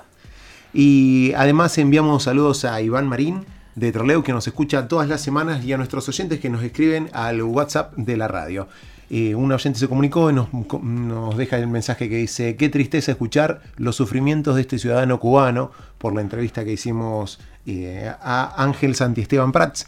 [0.73, 5.63] Y además enviamos saludos a Iván Marín de Troleu que nos escucha todas las semanas
[5.63, 8.67] y a nuestros oyentes que nos escriben al WhatsApp de la radio.
[9.11, 13.61] Un oyente se comunicó y nos, nos deja el mensaje que dice, qué tristeza escuchar
[13.75, 19.51] los sufrimientos de este ciudadano cubano por la entrevista que hicimos eh, a Ángel Santiesteban
[19.51, 19.87] Prats.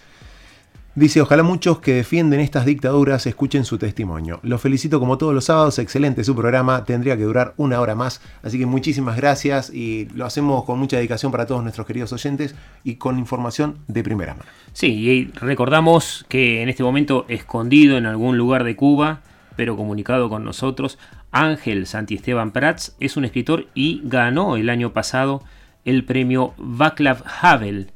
[0.96, 4.39] Dice, ojalá muchos que defienden estas dictaduras escuchen su testimonio.
[4.44, 8.22] Los felicito como todos los sábados, excelente su programa, tendría que durar una hora más,
[8.44, 12.54] así que muchísimas gracias y lo hacemos con mucha dedicación para todos nuestros queridos oyentes
[12.84, 14.46] y con información de primera mano.
[14.74, 19.22] Sí, y recordamos que en este momento escondido en algún lugar de Cuba,
[19.56, 21.00] pero comunicado con nosotros,
[21.32, 25.41] Ángel Santiesteban Prats es un escritor y ganó el año pasado
[25.86, 27.89] el premio Václav Havel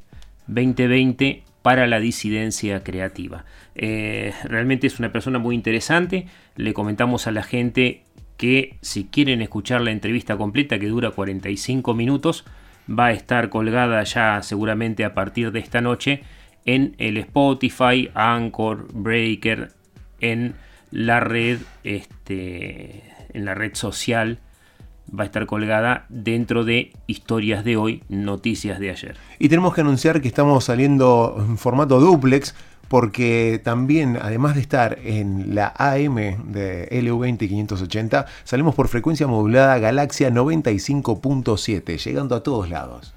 [0.48, 3.45] 2020 para la disidencia creativa.
[3.76, 6.28] Eh, realmente es una persona muy interesante.
[6.55, 8.03] Le comentamos a la gente
[8.38, 12.45] que si quieren escuchar la entrevista completa que dura 45 minutos,
[12.88, 16.22] va a estar colgada ya seguramente a partir de esta noche
[16.66, 19.72] en el Spotify, Anchor, Breaker,
[20.20, 20.55] en
[20.91, 23.03] la red, este,
[23.34, 24.39] en la red social
[25.18, 29.18] va a estar colgada dentro de historias de hoy, noticias de ayer.
[29.39, 32.55] Y tenemos que anunciar que estamos saliendo en formato duplex
[32.88, 36.16] porque también, además de estar en la AM
[36.51, 43.16] de LU20 580, salimos por frecuencia modulada Galaxia 95.7, llegando a todos lados.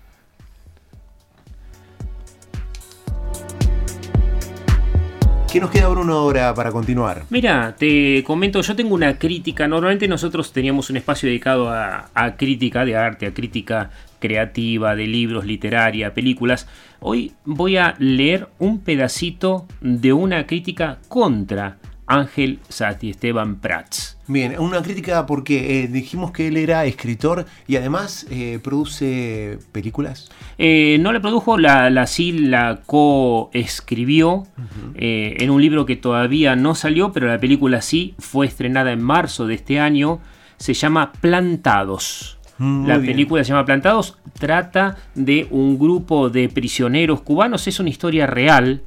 [5.52, 7.24] ¿Qué nos queda Bruno ahora para continuar?
[7.28, 9.66] Mira, te comento, yo tengo una crítica.
[9.66, 13.90] Normalmente nosotros teníamos un espacio dedicado a, a crítica de arte, a crítica
[14.20, 16.68] creativa, de libros, literaria, películas.
[17.00, 21.78] Hoy voy a leer un pedacito de una crítica contra
[22.10, 24.18] Ángel Santiesteban Prats.
[24.26, 30.30] Bien, una crítica porque eh, dijimos que él era escritor y además eh, produce películas.
[30.58, 34.46] Eh, no la produjo, la, la sí la coescribió
[34.94, 39.46] en un libro que todavía no salió, pero la película sí fue estrenada en marzo
[39.46, 40.20] de este año.
[40.58, 42.38] Se llama Plantados.
[42.58, 43.14] Muy la bien.
[43.14, 48.82] película se llama Plantados, trata de un grupo de prisioneros cubanos, es una historia real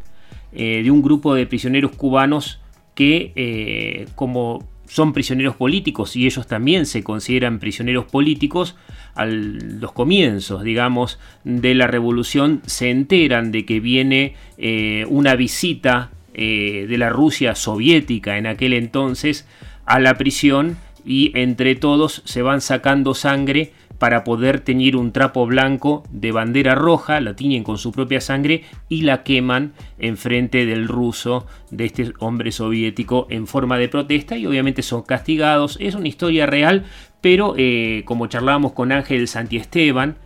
[0.51, 2.59] eh, de un grupo de prisioneros cubanos
[2.95, 8.75] que eh, como son prisioneros políticos y ellos también se consideran prisioneros políticos,
[9.15, 16.11] a los comienzos, digamos, de la revolución se enteran de que viene eh, una visita
[16.33, 19.47] eh, de la Rusia soviética en aquel entonces
[19.85, 25.45] a la prisión y entre todos se van sacando sangre para poder teñir un trapo
[25.45, 30.87] blanco de bandera roja, la tiñen con su propia sangre y la queman enfrente del
[30.87, 35.77] ruso, de este hombre soviético, en forma de protesta y obviamente son castigados.
[35.79, 36.85] Es una historia real,
[37.21, 40.17] pero eh, como charlábamos con Ángel Santiesteban,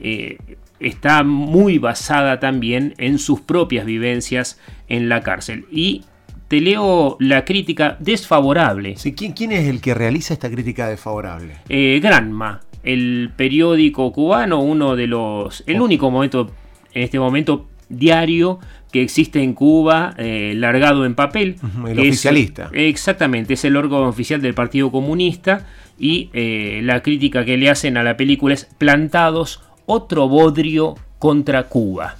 [0.00, 0.38] eh,
[0.80, 5.66] está muy basada también en sus propias vivencias en la cárcel.
[5.70, 6.04] Y
[6.48, 8.96] te leo la crítica desfavorable.
[8.96, 11.54] Sí, ¿quién, quién es el que realiza esta crítica desfavorable?
[11.68, 15.64] Eh, Granma, el periódico cubano, uno de los.
[15.66, 16.50] el único momento,
[16.94, 18.58] en este momento, diario
[18.92, 21.56] que existe en Cuba, eh, largado en papel.
[21.86, 22.70] El es- oficialista.
[22.72, 25.66] exactamente, es el órgano oficial del Partido Comunista.
[25.98, 31.64] Y eh, la crítica que le hacen a la película es plantados otro bodrio contra
[31.64, 32.16] Cuba.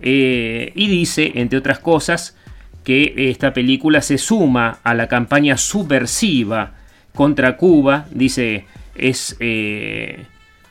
[0.00, 2.36] Eh, y dice, entre otras cosas,
[2.88, 6.72] que esta película se suma a la campaña subversiva
[7.14, 8.06] contra Cuba.
[8.10, 8.64] Dice,
[8.94, 10.24] es, eh,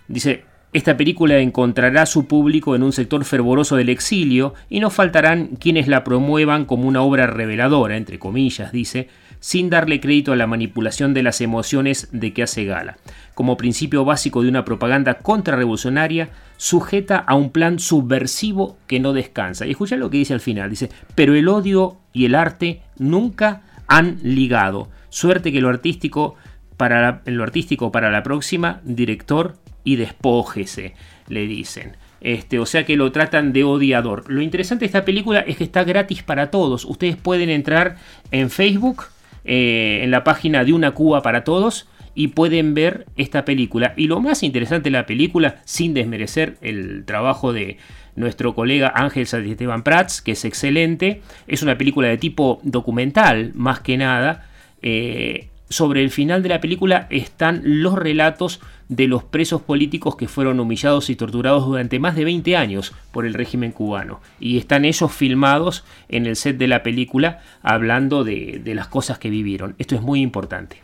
[0.07, 0.43] dice,
[0.73, 5.87] esta película encontrará su público en un sector fervoroso del exilio y no faltarán quienes
[5.87, 9.09] la promuevan como una obra reveladora, entre comillas, dice,
[9.39, 12.97] sin darle crédito a la manipulación de las emociones de que hace gala.
[13.33, 19.65] Como principio básico de una propaganda contrarrevolucionaria, sujeta a un plan subversivo que no descansa.
[19.65, 23.61] Y escucha lo que dice al final, dice, pero el odio y el arte nunca
[23.87, 24.89] han ligado.
[25.09, 26.35] Suerte que lo artístico
[26.77, 30.95] para la, lo artístico para la próxima, director y despójese,
[31.27, 31.95] le dicen.
[32.19, 34.29] Este, o sea que lo tratan de odiador.
[34.29, 36.85] Lo interesante de esta película es que está gratis para todos.
[36.85, 37.97] Ustedes pueden entrar
[38.31, 39.05] en Facebook,
[39.47, 43.93] eh, en la página de Una Cuba para Todos y pueden ver esta película.
[43.95, 47.77] Y lo más interesante de la película, sin desmerecer el trabajo de
[48.15, 53.79] nuestro colega Ángel Esteban Prats, que es excelente, es una película de tipo documental, más
[53.79, 54.49] que nada.
[54.81, 60.27] Eh, sobre el final de la película están los relatos de los presos políticos que
[60.27, 64.21] fueron humillados y torturados durante más de 20 años por el régimen cubano.
[64.39, 69.29] Y están ellos filmados en el set de la película hablando de, las cosas que
[69.29, 69.75] vivieron.
[69.77, 70.81] Esto es muy importante.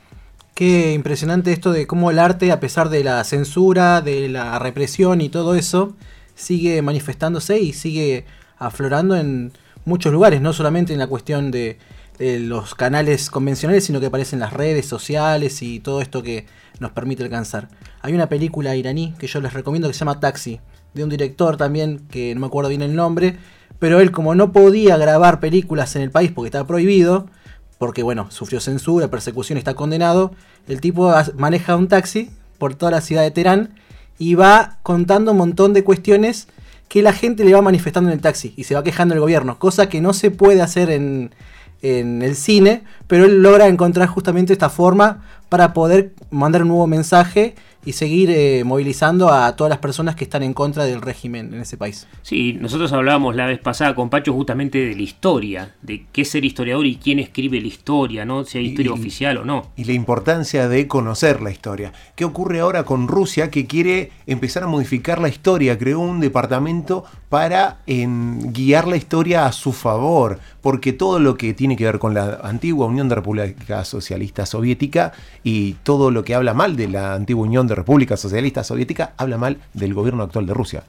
[0.53, 5.21] Qué impresionante esto de cómo el arte, a pesar de la censura, de la represión
[5.21, 5.95] y todo eso,
[6.35, 8.25] sigue manifestándose y sigue
[8.57, 9.53] aflorando en
[9.85, 11.79] muchos lugares, no solamente en la cuestión de,
[12.17, 16.45] de los canales convencionales, sino que aparecen las redes sociales y todo esto que
[16.79, 17.69] nos permite alcanzar.
[18.01, 20.59] Hay una película iraní que yo les recomiendo que se llama Taxi,
[20.93, 23.37] de un director también, que no me acuerdo bien el nombre,
[23.79, 27.27] pero él como no podía grabar películas en el país porque estaba prohibido,
[27.77, 30.31] porque bueno, sufrió censura, persecución, está condenado,
[30.67, 33.75] el tipo maneja un taxi por toda la ciudad de Teherán
[34.17, 36.47] y va contando un montón de cuestiones
[36.87, 39.57] que la gente le va manifestando en el taxi y se va quejando del gobierno,
[39.57, 41.31] cosa que no se puede hacer en,
[41.83, 46.87] en el cine, pero él logra encontrar justamente esta forma para poder mandar un nuevo
[46.87, 47.55] mensaje
[47.85, 51.61] y seguir eh, movilizando a todas las personas que están en contra del régimen en
[51.61, 52.07] ese país.
[52.21, 56.29] Sí, nosotros hablábamos la vez pasada con Pacho justamente de la historia, de qué es
[56.29, 58.43] ser historiador y quién escribe la historia, ¿no?
[58.45, 59.71] Si hay historia Y- oficial o no.
[59.75, 61.93] y la importancia de conocer la historia.
[62.15, 65.77] ¿Qué ocurre ahora con Rusia que quiere empezar a modificar la historia?
[65.77, 71.53] Creó un departamento para en, guiar la historia a su favor, porque todo lo que
[71.53, 75.13] tiene que ver con la antigua Unión de República Socialista Soviética
[75.43, 79.37] y todo lo que habla mal de la antigua Unión de República Socialista Soviética habla
[79.37, 80.83] mal del gobierno actual de Rusia.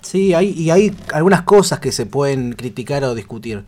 [0.00, 3.64] Sí, hay, y hay algunas cosas que se pueden criticar o discutir.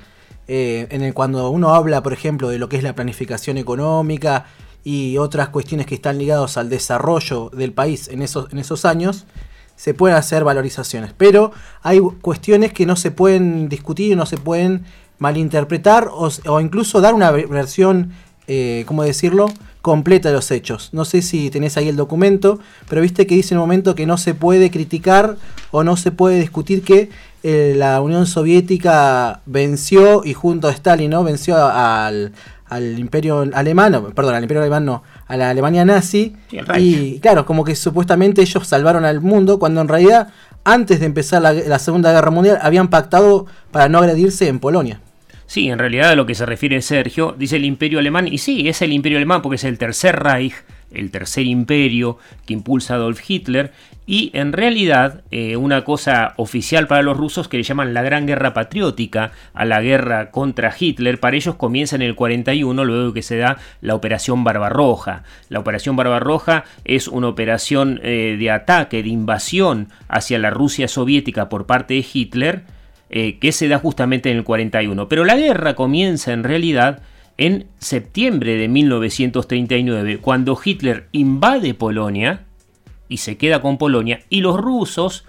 [0.49, 4.47] Eh, en el, cuando uno habla, por ejemplo, de lo que es la planificación económica
[4.85, 9.25] y otras cuestiones que están ligadas al desarrollo del país en esos, años,
[9.75, 11.13] se pueden hacer valorizaciones.
[11.17, 11.53] Pero
[11.83, 14.85] hay cuestiones que no se pueden discutir, no se pueden
[15.19, 18.13] malinterpretar o, incluso dar una ve- versión,
[18.47, 19.47] eh, ¿cómo decirlo?,
[19.87, 20.89] completa de los hechos.
[20.91, 22.59] No sé si tenés ahí el documento,
[22.89, 25.37] pero viste que dice en un momento que no se puede criticar
[25.71, 27.09] o no se puede discutir que
[27.45, 31.23] eh, la Unión Soviética venció y junto a Stalin, ¿no?
[31.23, 32.33] Venció al,
[32.69, 36.35] al imperio alemán, no, perdón, al imperio alemán no, a la Alemania nazi.
[36.51, 40.33] Sí, y claro, como que supuestamente ellos salvaron al mundo cuando en realidad
[40.65, 45.01] antes de empezar la, la Segunda Guerra Mundial habían pactado para no agredirse en Polonia.
[45.47, 48.69] Sí, en realidad a lo que se refiere Sergio, dice el imperio alemán, y sí,
[48.69, 50.55] es el imperio alemán porque es el tercer Reich,
[50.93, 53.73] el tercer imperio que impulsa Adolf Hitler,
[54.07, 58.27] y en realidad eh, una cosa oficial para los rusos que le llaman la Gran
[58.27, 63.23] Guerra Patriótica a la guerra contra Hitler, para ellos comienza en el 41, luego que
[63.23, 65.23] se da la Operación Barbarroja.
[65.49, 71.49] La Operación Barbarroja es una operación eh, de ataque, de invasión hacia la Rusia soviética
[71.49, 72.76] por parte de Hitler,
[73.09, 75.09] eh, que se da justamente en el 41.
[75.09, 77.03] Pero la guerra comienza en realidad
[77.39, 82.45] en septiembre de 1939, cuando Hitler invade Polonia
[83.09, 85.25] y se queda con Polonia, y los rusos,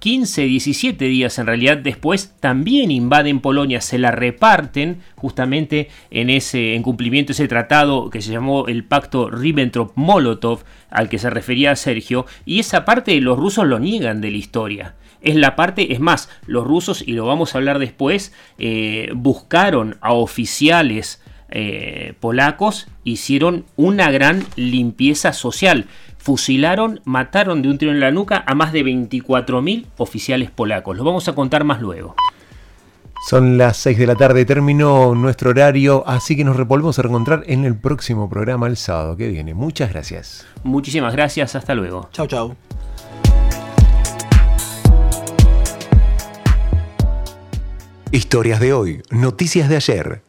[0.00, 6.74] 15, 17 días en realidad después, también invaden Polonia, se la reparten justamente en ese
[6.74, 11.76] en cumplimiento de ese tratado que se llamó el pacto Ribbentrop-Molotov, al que se refería
[11.76, 16.00] Sergio, y esa parte los rusos lo niegan de la historia es la parte, es
[16.00, 21.22] más, los rusos, y lo vamos a hablar después, eh, buscaron a oficiales
[21.54, 25.86] eh, polacos, hicieron una gran limpieza social.
[26.16, 30.96] Fusilaron, mataron de un tiro en la nuca a más de 24.000 oficiales polacos.
[30.96, 32.14] Lo vamos a contar más luego.
[33.28, 37.44] Son las 6 de la tarde, terminó nuestro horario, así que nos volvemos a reencontrar
[37.46, 39.54] en el próximo programa el sábado que viene.
[39.54, 40.46] Muchas gracias.
[40.64, 42.08] Muchísimas gracias, hasta luego.
[42.12, 42.56] Chau, chau.
[48.12, 50.20] Historias de hoy, noticias de ayer.